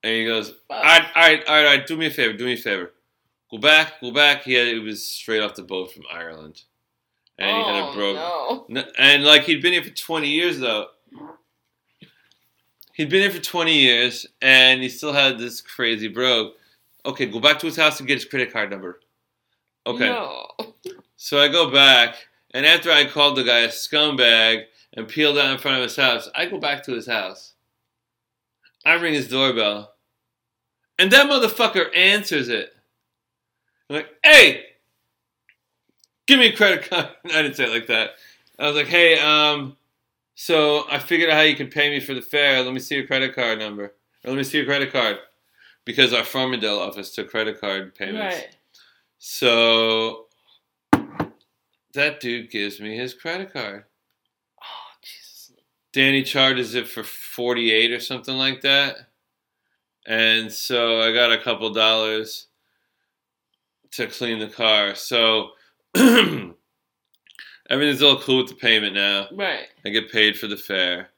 And 0.03 0.13
he 0.13 0.25
goes, 0.25 0.55
all 0.71 0.83
right, 0.83 1.03
all 1.15 1.23
right, 1.23 1.45
all 1.47 1.55
right, 1.55 1.67
all 1.67 1.77
right, 1.77 1.87
do 1.87 1.97
me 1.97 2.07
a 2.07 2.11
favor, 2.11 2.37
do 2.37 2.45
me 2.45 2.55
a 2.55 2.57
favor. 2.57 2.93
Go 3.51 3.59
back, 3.59 4.01
go 4.01 4.13
back. 4.13 4.43
He 4.43 4.55
had, 4.55 4.69
it 4.69 4.81
was 4.81 5.05
straight 5.05 5.41
off 5.41 5.55
the 5.55 5.63
boat 5.63 5.93
from 5.93 6.05
Ireland. 6.13 6.63
And 7.39 7.57
he 7.57 7.63
had 7.63 7.83
oh, 7.83 7.91
a 7.91 7.95
brogue. 7.95 8.17
No. 8.17 8.67
No, 8.69 8.85
and 8.99 9.25
like 9.25 9.45
he'd 9.45 9.63
been 9.63 9.73
here 9.73 9.83
for 9.83 9.91
20 9.91 10.29
years 10.29 10.59
though. 10.59 10.89
He'd 12.93 13.09
been 13.09 13.23
here 13.23 13.31
for 13.31 13.41
20 13.41 13.73
years 13.73 14.27
and 14.43 14.83
he 14.83 14.89
still 14.89 15.13
had 15.13 15.39
this 15.39 15.61
crazy 15.61 16.09
brogue. 16.09 16.53
Okay, 17.07 17.27
go 17.27 17.41
back 17.41 17.61
to 17.61 17.67
his 17.67 17.77
house 17.77 18.01
and 18.01 18.09
get 18.09 18.15
his 18.15 18.25
credit 18.25 18.53
card 18.53 18.71
number. 18.71 19.01
Okay. 19.87 20.09
No. 20.09 20.49
So 21.17 21.39
I 21.39 21.49
go 21.49 21.71
back 21.71 22.17
and 22.53 22.67
after 22.67 22.91
I 22.91 23.07
called 23.07 23.37
the 23.37 23.45
guy 23.45 23.61
a 23.61 23.69
scumbag 23.69 24.65
and 24.95 25.09
peeled 25.09 25.39
out 25.39 25.53
in 25.53 25.59
front 25.59 25.79
of 25.79 25.85
his 25.85 25.97
house, 25.97 26.29
I 26.35 26.47
go 26.47 26.59
back 26.59 26.83
to 26.85 26.93
his 26.93 27.07
house. 27.07 27.55
I 28.89 28.95
ring 28.95 29.13
his 29.13 29.29
doorbell. 29.29 29.93
And 30.99 31.11
that 31.13 31.29
motherfucker 31.29 31.95
answers 31.95 32.49
it. 32.49 32.75
I'm 33.89 33.97
like, 33.97 34.09
hey, 34.25 34.65
give 36.27 36.39
me 36.39 36.47
a 36.47 36.57
credit 36.57 36.89
card. 36.89 37.09
I 37.27 37.43
didn't 37.43 37.57
say 37.57 37.65
it 37.65 37.71
like 37.71 37.87
that. 37.89 38.13
I 38.59 38.67
was 38.67 38.77
like, 38.77 38.87
hey, 38.87 39.19
um, 39.19 39.77
so 40.35 40.87
I 40.91 40.99
figured 40.99 41.29
out 41.29 41.37
how 41.37 41.43
you 41.43 41.55
can 41.55 41.69
pay 41.69 41.91
me 41.91 42.01
for 42.01 42.15
the 42.15 42.23
fare. 42.23 42.63
Let 42.63 42.73
me 42.73 42.81
see 42.81 42.97
your 42.97 43.07
credit 43.07 43.35
card 43.35 43.59
number. 43.59 43.93
Or 44.25 44.31
let 44.31 44.37
me 44.37 44.43
see 44.43 44.57
your 44.57 44.67
credit 44.67 44.91
card. 44.91 45.19
Because 45.85 46.15
our 46.15 46.23
Farmingdale 46.23 46.81
office 46.81 47.15
took 47.15 47.31
credit 47.31 47.61
card 47.61 47.95
payments. 47.95 48.37
Right. 48.37 48.57
So 49.19 50.27
that 51.93 52.21
dude 52.21 52.51
gives 52.51 52.81
me 52.81 52.97
his 52.97 53.13
credit 53.13 53.53
card. 53.53 53.85
Danny 55.93 56.23
charges 56.23 56.75
it 56.75 56.89
for 56.89 57.03
48 57.03 57.93
or 57.93 58.01
something 58.01 58.37
like 58.37 58.61
that. 58.63 58.97
And 60.07 60.53
so 60.53 61.01
I 61.01 61.13
got 61.13 61.33
a 61.33 61.43
couple 61.43 61.73
dollars 61.73 62.49
to 63.93 64.07
clean 64.07 64.39
the 64.39 64.49
car. 64.49 64.95
So 64.95 65.51
everything's 65.97 66.55
all 68.03 68.21
cool 68.21 68.39
with 68.39 68.49
the 68.49 68.55
payment 68.55 68.95
now. 68.95 69.27
Right. 69.33 69.67
I 69.85 69.89
get 69.91 70.13
paid 70.13 70.39
for 70.39 70.47
the 70.47 70.57
fare. 70.57 71.11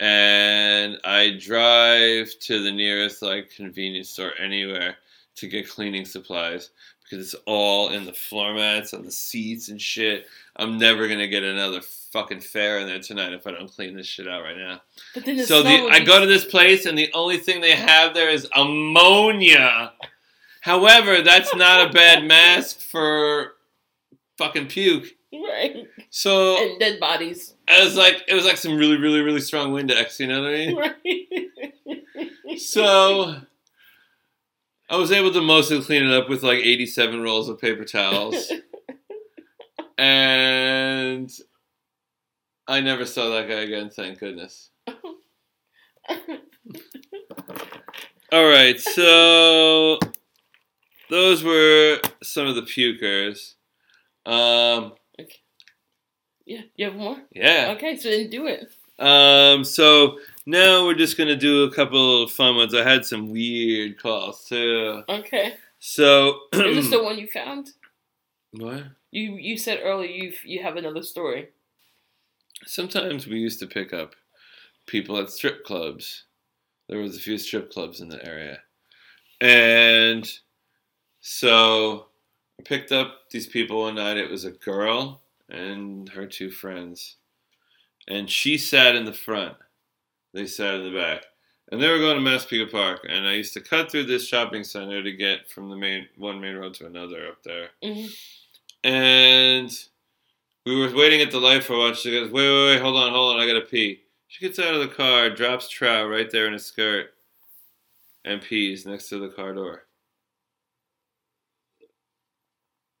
and 0.00 0.98
I 1.04 1.36
drive 1.40 2.32
to 2.40 2.62
the 2.62 2.72
nearest 2.72 3.22
like 3.22 3.50
convenience 3.54 4.10
store 4.10 4.32
anywhere 4.40 4.96
to 5.36 5.48
get 5.48 5.68
cleaning 5.68 6.04
supplies 6.04 6.70
because 7.14 7.32
it's 7.34 7.42
all 7.46 7.90
in 7.90 8.04
the 8.04 8.12
floor 8.12 8.54
mats 8.54 8.92
on 8.94 9.04
the 9.04 9.10
seats 9.10 9.68
and 9.68 9.80
shit. 9.80 10.26
I'm 10.56 10.78
never 10.78 11.08
gonna 11.08 11.28
get 11.28 11.42
another 11.42 11.80
fucking 11.80 12.40
fare 12.40 12.78
in 12.78 12.86
there 12.86 13.00
tonight 13.00 13.32
if 13.32 13.46
I 13.46 13.52
don't 13.52 13.70
clean 13.70 13.96
this 13.96 14.06
shit 14.06 14.28
out 14.28 14.42
right 14.42 14.56
now. 14.56 14.80
But 15.14 15.24
then 15.24 15.36
the 15.36 15.46
So 15.46 15.62
the, 15.62 15.88
I 15.90 16.00
go 16.00 16.20
to 16.20 16.26
this 16.26 16.44
place 16.44 16.86
and 16.86 16.96
the 16.96 17.10
only 17.12 17.38
thing 17.38 17.60
they 17.60 17.74
have 17.76 18.14
there 18.14 18.30
is 18.30 18.48
ammonia. 18.54 19.92
However, 20.60 21.22
that's 21.22 21.54
not 21.54 21.88
a 21.88 21.92
bad 21.92 22.24
mask 22.26 22.80
for 22.80 23.54
fucking 24.38 24.66
puke. 24.68 25.06
right 25.32 25.86
So 26.10 26.56
and 26.62 26.78
dead 26.80 26.98
bodies. 27.00 27.54
it 27.68 27.84
was 27.84 27.96
like 27.96 28.22
it 28.28 28.34
was 28.34 28.44
like 28.44 28.56
some 28.56 28.76
really 28.76 28.96
really 28.96 29.20
really 29.20 29.40
strong 29.40 29.72
Windex. 29.72 30.18
You 30.20 30.28
know 30.28 30.42
what 30.42 30.50
I 30.50 30.56
mean? 30.56 30.76
Right. 32.46 32.58
So 32.60 33.36
I 34.90 34.96
was 34.96 35.12
able 35.12 35.32
to 35.32 35.40
mostly 35.40 35.80
clean 35.82 36.04
it 36.04 36.12
up 36.12 36.28
with 36.28 36.42
like 36.42 36.58
87 36.58 37.22
rolls 37.22 37.48
of 37.48 37.58
paper 37.60 37.84
towels. 37.84 38.52
and 39.98 41.30
I 42.68 42.80
never 42.80 43.06
saw 43.06 43.30
that 43.30 43.48
guy 43.48 43.60
again, 43.60 43.90
thank 43.90 44.18
goodness. 44.18 44.70
All 48.32 48.46
right, 48.46 48.78
so 48.80 49.98
those 51.08 51.42
were 51.44 52.00
some 52.22 52.46
of 52.46 52.56
the 52.56 52.62
pukers. 52.62 53.54
Um, 54.26 54.94
yeah, 56.44 56.62
you 56.76 56.86
have 56.86 56.94
more? 56.94 57.16
yeah. 57.32 57.72
Okay, 57.76 57.96
so 57.96 58.10
then 58.10 58.28
do 58.28 58.46
it. 58.46 58.70
Um, 58.98 59.64
so 59.64 60.18
now 60.46 60.84
we're 60.86 60.94
just 60.94 61.16
gonna 61.16 61.36
do 61.36 61.64
a 61.64 61.72
couple 61.72 62.22
of 62.22 62.30
fun 62.30 62.56
ones. 62.56 62.74
I 62.74 62.82
had 62.82 63.04
some 63.04 63.30
weird 63.30 64.00
calls 64.00 64.44
too. 64.46 65.02
Okay. 65.08 65.54
So 65.78 66.40
Is 66.52 66.76
this 66.76 66.90
the 66.90 67.02
one 67.02 67.18
you 67.18 67.28
found? 67.28 67.70
what? 68.52 68.84
You 69.10 69.36
you 69.36 69.56
said 69.56 69.80
earlier 69.82 70.10
you 70.10 70.32
you 70.44 70.62
have 70.62 70.76
another 70.76 71.02
story. 71.02 71.48
Sometimes 72.66 73.26
we 73.26 73.38
used 73.38 73.60
to 73.60 73.66
pick 73.66 73.92
up 73.92 74.14
people 74.86 75.18
at 75.18 75.30
strip 75.30 75.64
clubs. 75.64 76.24
There 76.88 76.98
was 76.98 77.16
a 77.16 77.20
few 77.20 77.38
strip 77.38 77.70
clubs 77.72 78.00
in 78.00 78.08
the 78.08 78.24
area, 78.26 78.58
and 79.40 80.30
so 81.20 82.06
I 82.60 82.62
picked 82.64 82.92
up 82.92 83.30
these 83.30 83.46
people 83.46 83.80
one 83.80 83.94
night. 83.96 84.18
It 84.18 84.30
was 84.30 84.44
a 84.44 84.50
girl 84.50 85.22
and 85.48 86.08
her 86.10 86.26
two 86.26 86.50
friends, 86.50 87.16
and 88.08 88.28
she 88.30 88.58
sat 88.58 88.94
in 88.94 89.04
the 89.04 89.12
front. 89.12 89.56
They 90.34 90.46
sat 90.46 90.74
in 90.74 90.82
the 90.92 90.98
back, 90.98 91.26
and 91.70 91.80
they 91.80 91.88
were 91.88 92.00
going 92.00 92.16
to 92.16 92.20
Massapequa 92.20 92.66
Park. 92.66 93.06
And 93.08 93.24
I 93.26 93.34
used 93.34 93.54
to 93.54 93.60
cut 93.60 93.90
through 93.90 94.06
this 94.06 94.26
shopping 94.26 94.64
center 94.64 95.00
to 95.00 95.12
get 95.12 95.48
from 95.48 95.70
the 95.70 95.76
main 95.76 96.08
one 96.16 96.40
main 96.40 96.56
road 96.56 96.74
to 96.74 96.86
another 96.86 97.28
up 97.28 97.42
there. 97.44 97.68
hmm 97.82 98.06
And 98.82 99.70
we 100.66 100.76
were 100.76 100.92
waiting 100.92 101.20
at 101.20 101.30
the 101.30 101.38
light 101.38 101.62
for 101.62 101.74
a 101.74 101.78
while. 101.78 101.94
She 101.94 102.10
goes, 102.10 102.32
wait, 102.32 102.48
wait, 102.50 102.66
wait, 102.72 102.82
hold 102.82 102.96
on, 102.96 103.12
hold 103.12 103.36
on, 103.36 103.40
I 103.40 103.46
gotta 103.46 103.60
pee. 103.60 104.00
She 104.26 104.44
gets 104.44 104.58
out 104.58 104.74
of 104.74 104.80
the 104.80 104.92
car, 104.92 105.30
drops 105.30 105.68
trout 105.68 106.10
right 106.10 106.28
there 106.28 106.48
in 106.48 106.54
a 106.54 106.58
skirt, 106.58 107.14
and 108.24 108.42
pees 108.42 108.84
next 108.84 109.08
to 109.10 109.20
the 109.20 109.28
car 109.28 109.54
door. 109.54 109.84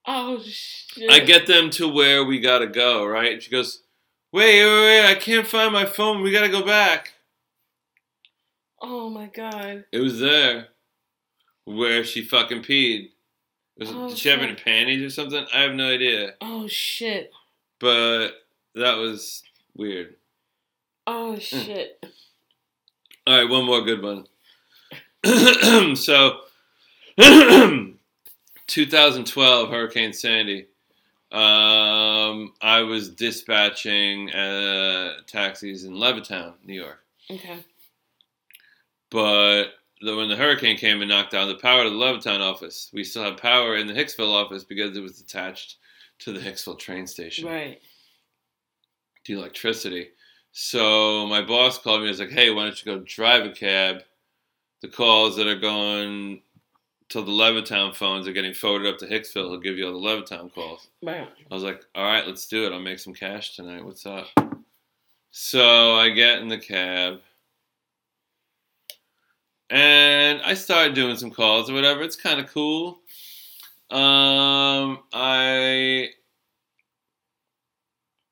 Oh 0.06 0.40
shit! 0.44 1.10
I 1.10 1.18
get 1.18 1.48
them 1.48 1.70
to 1.70 1.88
where 1.88 2.24
we 2.24 2.38
gotta 2.38 2.68
go, 2.68 3.04
right? 3.04 3.32
And 3.32 3.42
she 3.42 3.50
goes, 3.50 3.82
wait, 4.32 4.62
wait, 4.64 4.82
wait, 4.82 5.06
I 5.10 5.14
can't 5.16 5.46
find 5.46 5.72
my 5.72 5.86
phone. 5.86 6.22
We 6.22 6.30
gotta 6.30 6.50
go 6.50 6.64
back. 6.64 7.13
Oh 8.86 9.08
my 9.08 9.26
god! 9.26 9.86
It 9.92 10.00
was 10.00 10.20
there 10.20 10.68
where 11.64 12.04
she 12.04 12.22
fucking 12.22 12.62
peed. 12.62 13.12
Was, 13.78 13.88
Oh, 13.90 14.08
did 14.10 14.18
she 14.18 14.28
have 14.28 14.40
any 14.40 14.54
panties 14.54 15.02
or 15.02 15.08
something? 15.08 15.46
I 15.54 15.62
have 15.62 15.72
no 15.72 15.88
idea. 15.88 16.34
Oh 16.42 16.66
shit! 16.68 17.32
But 17.80 18.32
that 18.74 18.98
was 18.98 19.42
weird. 19.74 20.16
Oh 21.06 21.38
shit! 21.38 22.04
All 23.26 23.38
right, 23.38 23.48
one 23.48 23.64
more 23.64 23.80
good 23.80 24.02
one. 24.02 24.26
so, 25.96 26.40
2012 28.66 29.70
Hurricane 29.70 30.12
Sandy. 30.12 30.66
Um, 31.32 32.52
I 32.60 32.82
was 32.82 33.08
dispatching 33.08 34.30
uh, 34.30 35.14
taxis 35.26 35.84
in 35.84 35.94
Levittown, 35.94 36.52
New 36.66 36.74
York. 36.74 37.00
Okay. 37.30 37.60
But 39.14 39.74
the, 40.00 40.16
when 40.16 40.28
the 40.28 40.34
hurricane 40.34 40.76
came 40.76 41.00
and 41.00 41.08
knocked 41.08 41.30
down 41.30 41.46
the 41.46 41.54
power 41.54 41.84
to 41.84 41.88
the 41.90 41.94
Levittown 41.94 42.40
office, 42.40 42.90
we 42.92 43.04
still 43.04 43.22
had 43.22 43.36
power 43.36 43.76
in 43.76 43.86
the 43.86 43.92
Hicksville 43.92 44.34
office 44.34 44.64
because 44.64 44.96
it 44.96 45.00
was 45.00 45.20
attached 45.20 45.76
to 46.18 46.32
the 46.32 46.40
Hicksville 46.40 46.76
train 46.76 47.06
station. 47.06 47.46
Right. 47.46 47.80
the 49.24 49.34
electricity. 49.34 50.08
So 50.50 51.26
my 51.28 51.42
boss 51.42 51.78
called 51.78 52.00
me. 52.00 52.08
and 52.08 52.10
was 52.10 52.18
like, 52.18 52.30
"Hey, 52.30 52.50
why 52.50 52.64
don't 52.64 52.84
you 52.84 52.92
go 52.92 53.04
drive 53.06 53.46
a 53.46 53.50
cab? 53.50 54.02
The 54.82 54.88
calls 54.88 55.36
that 55.36 55.46
are 55.46 55.58
going 55.60 56.42
to 57.10 57.22
the 57.22 57.30
Levittown 57.30 57.94
phones 57.94 58.26
are 58.26 58.32
getting 58.32 58.52
forwarded 58.52 58.92
up 58.92 58.98
to 58.98 59.06
Hicksville. 59.06 59.50
He'll 59.50 59.60
give 59.60 59.78
you 59.78 59.86
all 59.86 60.00
the 60.00 60.06
Levittown 60.08 60.52
calls." 60.52 60.88
Right. 61.02 61.28
I 61.50 61.54
was 61.54 61.62
like, 61.62 61.84
"All 61.94 62.04
right, 62.04 62.26
let's 62.26 62.48
do 62.48 62.66
it. 62.66 62.72
I'll 62.72 62.80
make 62.80 62.98
some 62.98 63.14
cash 63.14 63.54
tonight. 63.54 63.84
What's 63.84 64.06
up?" 64.06 64.26
So 65.30 65.94
I 65.94 66.10
get 66.10 66.40
in 66.40 66.48
the 66.48 66.58
cab. 66.58 67.20
And 69.70 70.42
I 70.42 70.54
started 70.54 70.94
doing 70.94 71.16
some 71.16 71.30
calls 71.30 71.70
or 71.70 71.74
whatever. 71.74 72.02
It's 72.02 72.16
kind 72.16 72.40
of 72.40 72.52
cool. 72.52 73.00
Um, 73.90 75.00
I 75.12 76.08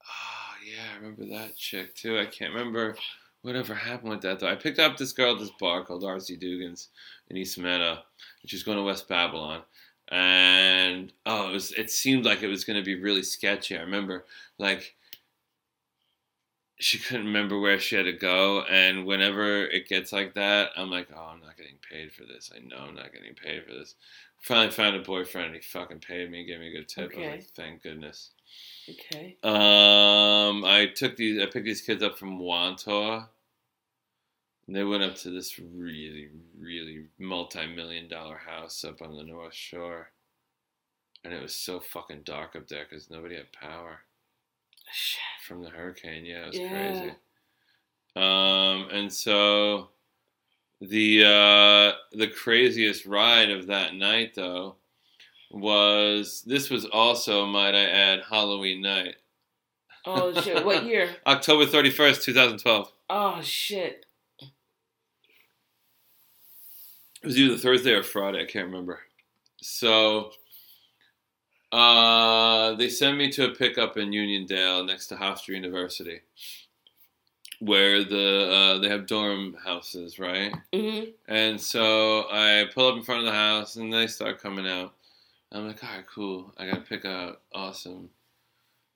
Oh 0.04 0.54
yeah, 0.66 0.82
I 0.92 0.96
remember 0.96 1.26
that 1.36 1.56
chick 1.56 1.94
too. 1.94 2.18
I 2.18 2.26
can't 2.26 2.52
remember 2.52 2.96
whatever 3.42 3.74
happened 3.74 4.10
with 4.10 4.22
that 4.22 4.40
though. 4.40 4.48
I 4.48 4.54
picked 4.54 4.78
up 4.78 4.96
this 4.96 5.12
girl 5.12 5.34
at 5.34 5.40
this 5.40 5.50
bar 5.60 5.84
called 5.84 6.02
RC 6.02 6.40
Dugan's 6.40 6.88
in 7.28 7.36
East 7.36 7.58
Meadow, 7.58 7.92
and 8.42 8.50
she 8.50 8.56
was 8.56 8.62
going 8.62 8.78
to 8.78 8.84
West 8.84 9.08
Babylon. 9.08 9.62
And 10.08 11.12
oh, 11.26 11.50
it 11.50 11.52
was. 11.52 11.72
It 11.72 11.90
seemed 11.90 12.24
like 12.24 12.42
it 12.42 12.48
was 12.48 12.64
going 12.64 12.78
to 12.78 12.84
be 12.84 13.00
really 13.00 13.22
sketchy. 13.22 13.76
I 13.76 13.82
remember 13.82 14.24
like 14.58 14.94
she 16.82 16.98
couldn't 16.98 17.26
remember 17.26 17.58
where 17.58 17.78
she 17.78 17.96
had 17.96 18.04
to 18.06 18.12
go, 18.12 18.62
and 18.62 19.06
whenever 19.06 19.64
it 19.64 19.88
gets 19.88 20.12
like 20.12 20.34
that, 20.34 20.70
I'm 20.76 20.90
like, 20.90 21.08
oh, 21.14 21.30
I'm 21.32 21.40
not 21.40 21.56
getting 21.56 21.78
paid 21.90 22.12
for 22.12 22.24
this. 22.24 22.50
I 22.54 22.58
know 22.60 22.84
I'm 22.88 22.94
not 22.94 23.12
getting 23.12 23.34
paid 23.34 23.64
for 23.64 23.72
this. 23.72 23.94
Finally 24.40 24.70
found 24.70 24.96
a 24.96 25.00
boyfriend, 25.00 25.46
and 25.46 25.54
he 25.56 25.60
fucking 25.62 26.00
paid 26.00 26.30
me, 26.30 26.44
gave 26.44 26.58
me 26.58 26.68
a 26.68 26.72
good 26.72 26.88
tip. 26.88 27.12
I 27.14 27.16
was 27.16 27.16
Okay. 27.16 27.30
like, 27.30 27.46
thank 27.54 27.82
goodness. 27.82 28.30
Okay. 28.88 29.36
Um, 29.44 30.64
I 30.64 30.90
took 30.94 31.16
these. 31.16 31.40
I 31.40 31.46
picked 31.46 31.64
these 31.64 31.82
kids 31.82 32.02
up 32.02 32.18
from 32.18 32.40
Wantagh. 32.40 33.28
And 34.66 34.76
they 34.76 34.84
went 34.84 35.02
up 35.02 35.16
to 35.16 35.30
this 35.30 35.58
really, 35.58 36.28
really 36.58 37.06
multi-million 37.18 38.08
dollar 38.08 38.36
house 38.36 38.84
up 38.84 39.02
on 39.02 39.16
the 39.16 39.24
North 39.24 39.54
Shore, 39.54 40.10
and 41.24 41.32
it 41.32 41.42
was 41.42 41.54
so 41.54 41.80
fucking 41.80 42.22
dark 42.24 42.54
up 42.54 42.68
there 42.68 42.86
because 42.88 43.10
nobody 43.10 43.34
had 43.36 43.52
power 43.52 44.00
Shit. 44.92 45.20
from 45.46 45.62
the 45.62 45.70
hurricane. 45.70 46.24
Yeah, 46.24 46.44
it 46.44 46.46
was 46.48 46.58
Yeah. 46.58 46.68
crazy. 46.68 47.14
Um, 48.14 48.88
and 48.90 49.12
so 49.12 49.90
the 50.80 51.24
uh, 51.24 51.92
the 52.16 52.28
craziest 52.28 53.06
ride 53.06 53.50
of 53.50 53.66
that 53.68 53.94
night 53.94 54.34
though 54.34 54.76
was 55.50 56.42
this 56.46 56.70
was 56.70 56.84
also 56.86 57.46
might 57.46 57.74
I 57.74 57.84
add 57.84 58.22
Halloween 58.28 58.82
night. 58.82 59.16
Oh 60.04 60.38
shit! 60.40 60.64
What 60.64 60.84
year? 60.84 61.14
October 61.26 61.64
31st, 61.66 62.22
2012. 62.24 62.92
Oh 63.08 63.40
shit! 63.42 64.04
It 64.40 64.50
was 67.26 67.38
either 67.38 67.56
Thursday 67.56 67.92
or 67.92 68.02
Friday, 68.02 68.42
I 68.42 68.46
can't 68.46 68.66
remember. 68.66 69.00
So 69.62 70.32
uh, 71.72 72.74
they 72.74 72.88
sent 72.88 73.16
me 73.16 73.30
to 73.32 73.50
a 73.50 73.54
pickup 73.54 73.96
in 73.96 74.10
Uniondale 74.10 74.86
next 74.86 75.08
to 75.08 75.16
Hofstra 75.16 75.48
University 75.48 76.20
where 77.62 78.02
the 78.02 78.50
uh, 78.50 78.78
they 78.78 78.88
have 78.88 79.06
dorm 79.06 79.54
houses, 79.64 80.18
right? 80.18 80.52
hmm 80.74 81.04
And 81.28 81.60
so 81.60 82.26
I 82.30 82.66
pull 82.74 82.88
up 82.88 82.96
in 82.96 83.04
front 83.04 83.20
of 83.20 83.26
the 83.26 83.38
house 83.38 83.76
and 83.76 83.92
they 83.92 84.08
start 84.08 84.42
coming 84.42 84.66
out. 84.66 84.94
I'm 85.52 85.68
like, 85.68 85.84
all 85.84 85.90
right, 85.96 86.04
cool. 86.12 86.52
I 86.58 86.66
got 86.66 86.74
to 86.76 86.80
pick 86.80 87.04
out. 87.04 87.42
Awesome. 87.54 88.08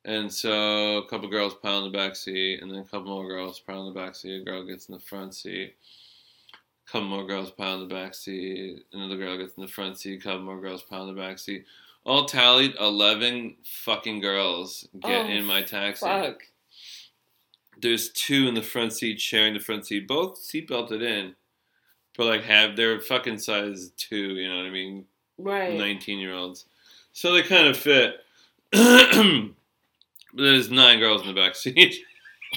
And 0.05 0.33
so 0.33 0.99
a 0.99 1.09
couple 1.09 1.29
girls 1.29 1.55
pile 1.55 1.85
in 1.85 1.93
the 1.93 1.97
back 1.99 2.17
seat, 2.17 2.61
and 2.63 2.71
then 2.71 2.79
a 2.79 2.85
couple 2.85 3.07
more 3.09 3.29
girls 3.29 3.61
pile 3.61 3.87
in 3.87 3.95
the 3.95 4.01
back 4.01 4.15
seat. 4.15 4.41
A 4.41 4.45
girl 4.45 4.65
gets 4.65 4.89
in 4.89 4.95
the 4.95 5.01
front 5.01 5.35
seat. 5.35 5.75
A 6.87 6.91
couple 6.91 7.09
more 7.09 7.27
girls 7.27 7.51
pile 7.51 7.75
in 7.83 7.89
the 7.89 7.95
back 7.95 8.15
seat. 8.15 8.85
Another 8.93 9.17
girl 9.17 9.37
gets 9.37 9.55
in 9.57 9.63
the 9.63 9.69
front 9.71 9.99
seat. 9.99 10.21
A 10.21 10.23
couple 10.23 10.43
more 10.43 10.61
girls 10.61 10.83
pile 10.83 11.09
in 11.09 11.15
the 11.15 11.21
back 11.21 11.39
seat. 11.39 11.65
All 12.07 12.25
tallied, 12.25 12.75
11 12.79 13.57
fucking 13.65 14.21
girls 14.21 14.87
get 15.01 15.27
Oh, 15.27 15.29
in 15.29 15.45
my 15.45 15.63
taxi. 15.63 16.07
Fuck. 16.07 16.45
there's 17.83 18.11
two 18.11 18.47
in 18.47 18.55
the 18.55 18.63
front 18.63 18.93
seat 18.93 19.21
sharing 19.21 19.53
the 19.55 19.61
front 19.61 19.87
seat, 19.87 20.07
both 20.07 20.39
seat 20.39 20.69
belted 20.69 21.03
in, 21.03 21.35
but 22.17 22.27
like 22.27 22.43
have 22.45 22.77
they're 22.77 23.01
fucking 23.01 23.39
size 23.39 23.91
two. 23.97 24.35
You 24.37 24.49
know 24.49 24.57
what 24.59 24.67
I 24.67 24.71
mean? 24.71 25.05
Right. 25.37 25.77
19 25.77 26.19
year 26.21 26.33
olds. 26.33 26.65
So 27.13 27.33
they 27.33 27.43
kind 27.43 27.67
of 27.67 27.77
fit. 27.77 28.21
There's 28.73 30.71
nine 30.71 30.99
girls 30.99 31.23
in 31.23 31.29
the 31.29 31.35
back 31.41 31.55
seat. 31.57 31.97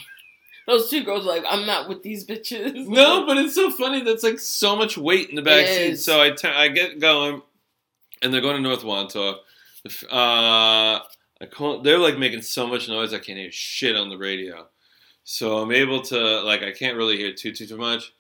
Those 0.68 0.90
two 0.90 1.04
girls 1.04 1.24
are 1.26 1.30
like, 1.30 1.46
I'm 1.50 1.66
not 1.66 1.90
with 1.90 2.04
these 2.04 2.26
bitches. 2.26 2.86
no, 2.88 3.26
but 3.26 3.38
it's 3.38 3.56
so 3.56 3.72
funny. 3.72 4.02
That's 4.04 4.24
like 4.24 4.38
so 4.40 4.76
much 4.76 4.98
weight 4.98 5.30
in 5.30 5.36
the 5.36 5.42
back 5.42 5.64
It 5.66 5.68
seat. 5.68 5.92
is. 5.94 6.06
So 6.06 6.22
I 6.22 6.32
t- 6.32 6.48
I 6.48 6.68
get 6.68 7.00
going, 7.00 7.42
and 8.22 8.34
they're 8.34 8.42
going 8.42 8.56
to 8.56 8.62
North 8.62 8.84
Wantagh. 8.84 9.38
The 9.84 10.14
Uh, 10.14 11.00
I 11.42 11.46
call, 11.50 11.82
they're 11.82 11.98
like 11.98 12.18
making 12.18 12.42
so 12.42 12.68
much 12.68 12.90
noise 12.90 13.14
I 13.14 13.20
can't 13.20 13.40
hear 13.40 13.52
shit 13.52 13.96
on 13.96 14.10
the 14.10 14.18
radio. 14.18 14.68
So 15.24 15.60
I'm 15.60 15.72
able 15.72 16.02
to 16.04 16.42
like 16.42 16.64
I 16.64 16.72
can't 16.72 16.98
really 16.98 17.18
hear 17.18 17.34
too 17.34 17.52
too 17.54 17.66
too 17.66 17.78
much. 17.78 18.14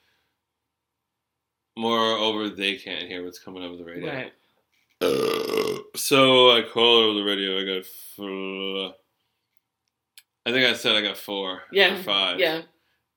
Moreover, 1.77 2.49
they 2.49 2.75
can't 2.75 3.07
hear 3.07 3.23
what's 3.23 3.39
coming 3.39 3.63
over 3.63 3.77
the 3.77 3.83
radio. 3.85 4.13
Right. 4.13 4.33
So 5.95 6.51
I 6.51 6.61
call 6.61 6.97
over 6.97 7.19
the 7.19 7.23
radio. 7.23 7.57
I 7.59 7.63
got, 7.65 7.85
I 10.45 10.51
think 10.51 10.65
I 10.65 10.73
said 10.73 10.95
I 10.95 11.01
got 11.01 11.17
four 11.17 11.63
Yeah. 11.71 11.97
or 11.97 12.03
five. 12.03 12.39
Yeah. 12.39 12.61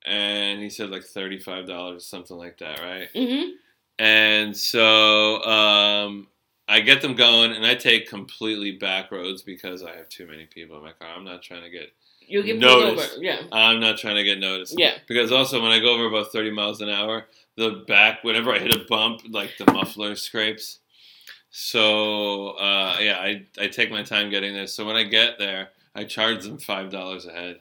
And 0.04 0.60
he 0.60 0.70
said 0.70 0.90
like 0.90 1.04
thirty-five 1.04 1.66
dollars, 1.66 2.06
something 2.06 2.36
like 2.36 2.58
that, 2.58 2.80
right? 2.80 3.08
Mm-hmm. 3.14 3.50
And 3.98 4.56
so 4.56 5.42
um, 5.44 6.28
I 6.72 6.80
get 6.80 7.02
them 7.02 7.14
going, 7.14 7.52
and 7.52 7.66
I 7.66 7.74
take 7.74 8.08
completely 8.08 8.72
back 8.72 9.10
roads 9.12 9.42
because 9.42 9.82
I 9.82 9.94
have 9.96 10.08
too 10.08 10.26
many 10.26 10.46
people 10.46 10.76
in 10.76 10.82
my 10.82 10.92
car. 10.92 11.08
I'm 11.16 11.24
not 11.24 11.42
trying 11.42 11.62
to 11.62 11.70
get. 11.70 11.92
You'll 12.26 12.44
get 12.44 12.60
pulled 12.60 12.84
Noticed. 12.96 13.12
over. 13.14 13.22
Yeah. 13.24 13.42
I'm 13.52 13.78
not 13.80 13.98
trying 13.98 14.14
to 14.16 14.22
get 14.24 14.38
noticed. 14.38 14.78
Yeah. 14.78 14.92
Because 15.06 15.30
also 15.32 15.60
when 15.60 15.72
I 15.72 15.80
go 15.80 15.92
over 15.94 16.06
about 16.06 16.32
30 16.32 16.50
miles 16.52 16.80
an 16.80 16.88
hour, 16.88 17.26
the 17.56 17.84
back, 17.86 18.22
whenever 18.24 18.52
I 18.54 18.58
hit 18.58 18.74
a 18.74 18.84
bump, 18.88 19.22
like 19.28 19.50
the 19.58 19.70
muffler 19.72 20.14
scrapes. 20.16 20.78
So 21.50 22.50
uh, 22.52 22.96
yeah, 23.00 23.18
I, 23.18 23.46
I 23.60 23.68
take 23.68 23.90
my 23.90 24.02
time 24.02 24.30
getting 24.30 24.54
there. 24.54 24.66
So 24.66 24.86
when 24.86 24.96
I 24.96 25.02
get 25.04 25.38
there, 25.38 25.68
I 25.94 26.04
charge 26.04 26.44
them 26.44 26.58
five 26.58 26.90
dollars 26.90 27.26
a 27.26 27.32
head, 27.32 27.60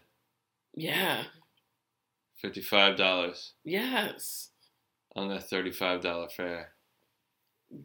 Yeah. 0.73 1.23
fifty 2.37 2.61
five 2.61 2.95
dollars 2.95 3.53
Yes. 3.65 4.49
on 5.15 5.27
that 5.29 5.49
thirty 5.49 5.71
five 5.71 6.01
dollar 6.01 6.29
fare. 6.29 6.69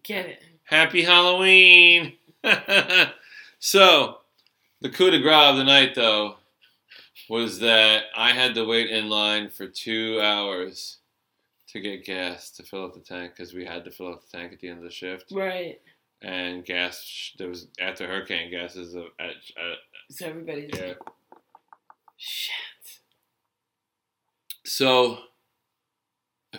Get 0.03 0.27
it. 0.27 0.43
Happy 0.65 1.03
Halloween! 1.03 2.15
so 3.59 4.19
the 4.81 4.91
coup 4.91 5.11
de 5.11 5.21
grace 5.21 5.51
of 5.51 5.57
the 5.57 5.65
night, 5.65 5.95
though, 5.95 6.37
was 7.29 7.61
that 7.61 8.05
I 8.17 8.33
had 8.33 8.55
to 8.55 8.65
wait 8.65 8.91
in 8.91 9.09
line 9.09 9.51
for 9.51 9.67
two 9.67 10.21
hours 10.21 10.99
to 11.69 11.81
get 11.81 12.05
gas 12.05 12.51
to 12.53 12.63
fill 12.63 12.85
up 12.85 12.95
the 12.95 13.01
tank 13.01 13.33
because 13.37 13.53
we 13.53 13.65
had 13.65 13.85
to 13.85 13.91
fill 13.91 14.13
up 14.13 14.23
the 14.23 14.39
tank 14.39 14.53
at 14.53 14.61
the 14.61 14.69
end 14.69 14.79
of 14.79 14.85
the 14.85 14.91
shift. 14.91 15.33
Right. 15.33 15.81
And 16.23 16.65
gas, 16.65 17.33
there 17.39 17.49
was 17.49 17.69
after 17.81 18.07
hurricane 18.07 18.51
gas 18.51 18.77
is 18.77 18.95
a, 18.95 19.07
at, 19.21 19.31
at 19.31 19.79
So 20.11 20.27
everybody's 20.27 20.71
yeah. 20.75 20.95
shit. 22.17 22.55
So 24.65 25.19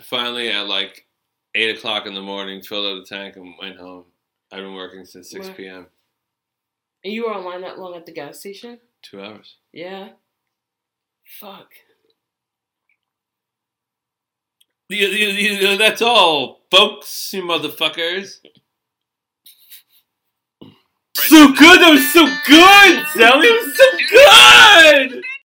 finally 0.02 0.50
at 0.50 0.68
like 0.68 1.07
eight 1.58 1.76
o'clock 1.76 2.06
in 2.06 2.14
the 2.14 2.22
morning 2.22 2.62
filled 2.62 2.86
up 2.98 3.04
the 3.04 3.14
tank 3.14 3.36
and 3.36 3.54
went 3.60 3.76
home. 3.78 4.04
I've 4.52 4.60
been 4.60 4.74
working 4.74 5.04
since 5.04 5.30
six 5.30 5.48
Right. 5.48 5.56
p.m. 5.56 5.86
And 7.04 7.12
you 7.12 7.24
were 7.26 7.34
online 7.34 7.60
that 7.62 7.78
long 7.78 7.94
at 7.96 8.06
the 8.06 8.12
gas 8.12 8.38
station? 8.40 8.78
Two 9.02 9.20
hours. 9.22 9.56
Yeah. 9.72 10.10
Fuck. 11.40 11.72
You- 14.88 15.06
you- 15.08 15.58
you- 15.58 15.76
That's 15.76 16.00
all, 16.00 16.62
folks, 16.70 17.32
you 17.34 17.42
motherfuckers. 17.42 18.40
So 21.20 21.48
good, 21.52 21.80
that 21.80 21.90
was 21.90 22.12
so 22.12 22.24
good, 22.46 23.06
Sally. 23.08 23.48
That 23.48 23.62
was 23.66 23.76
so 23.76 25.20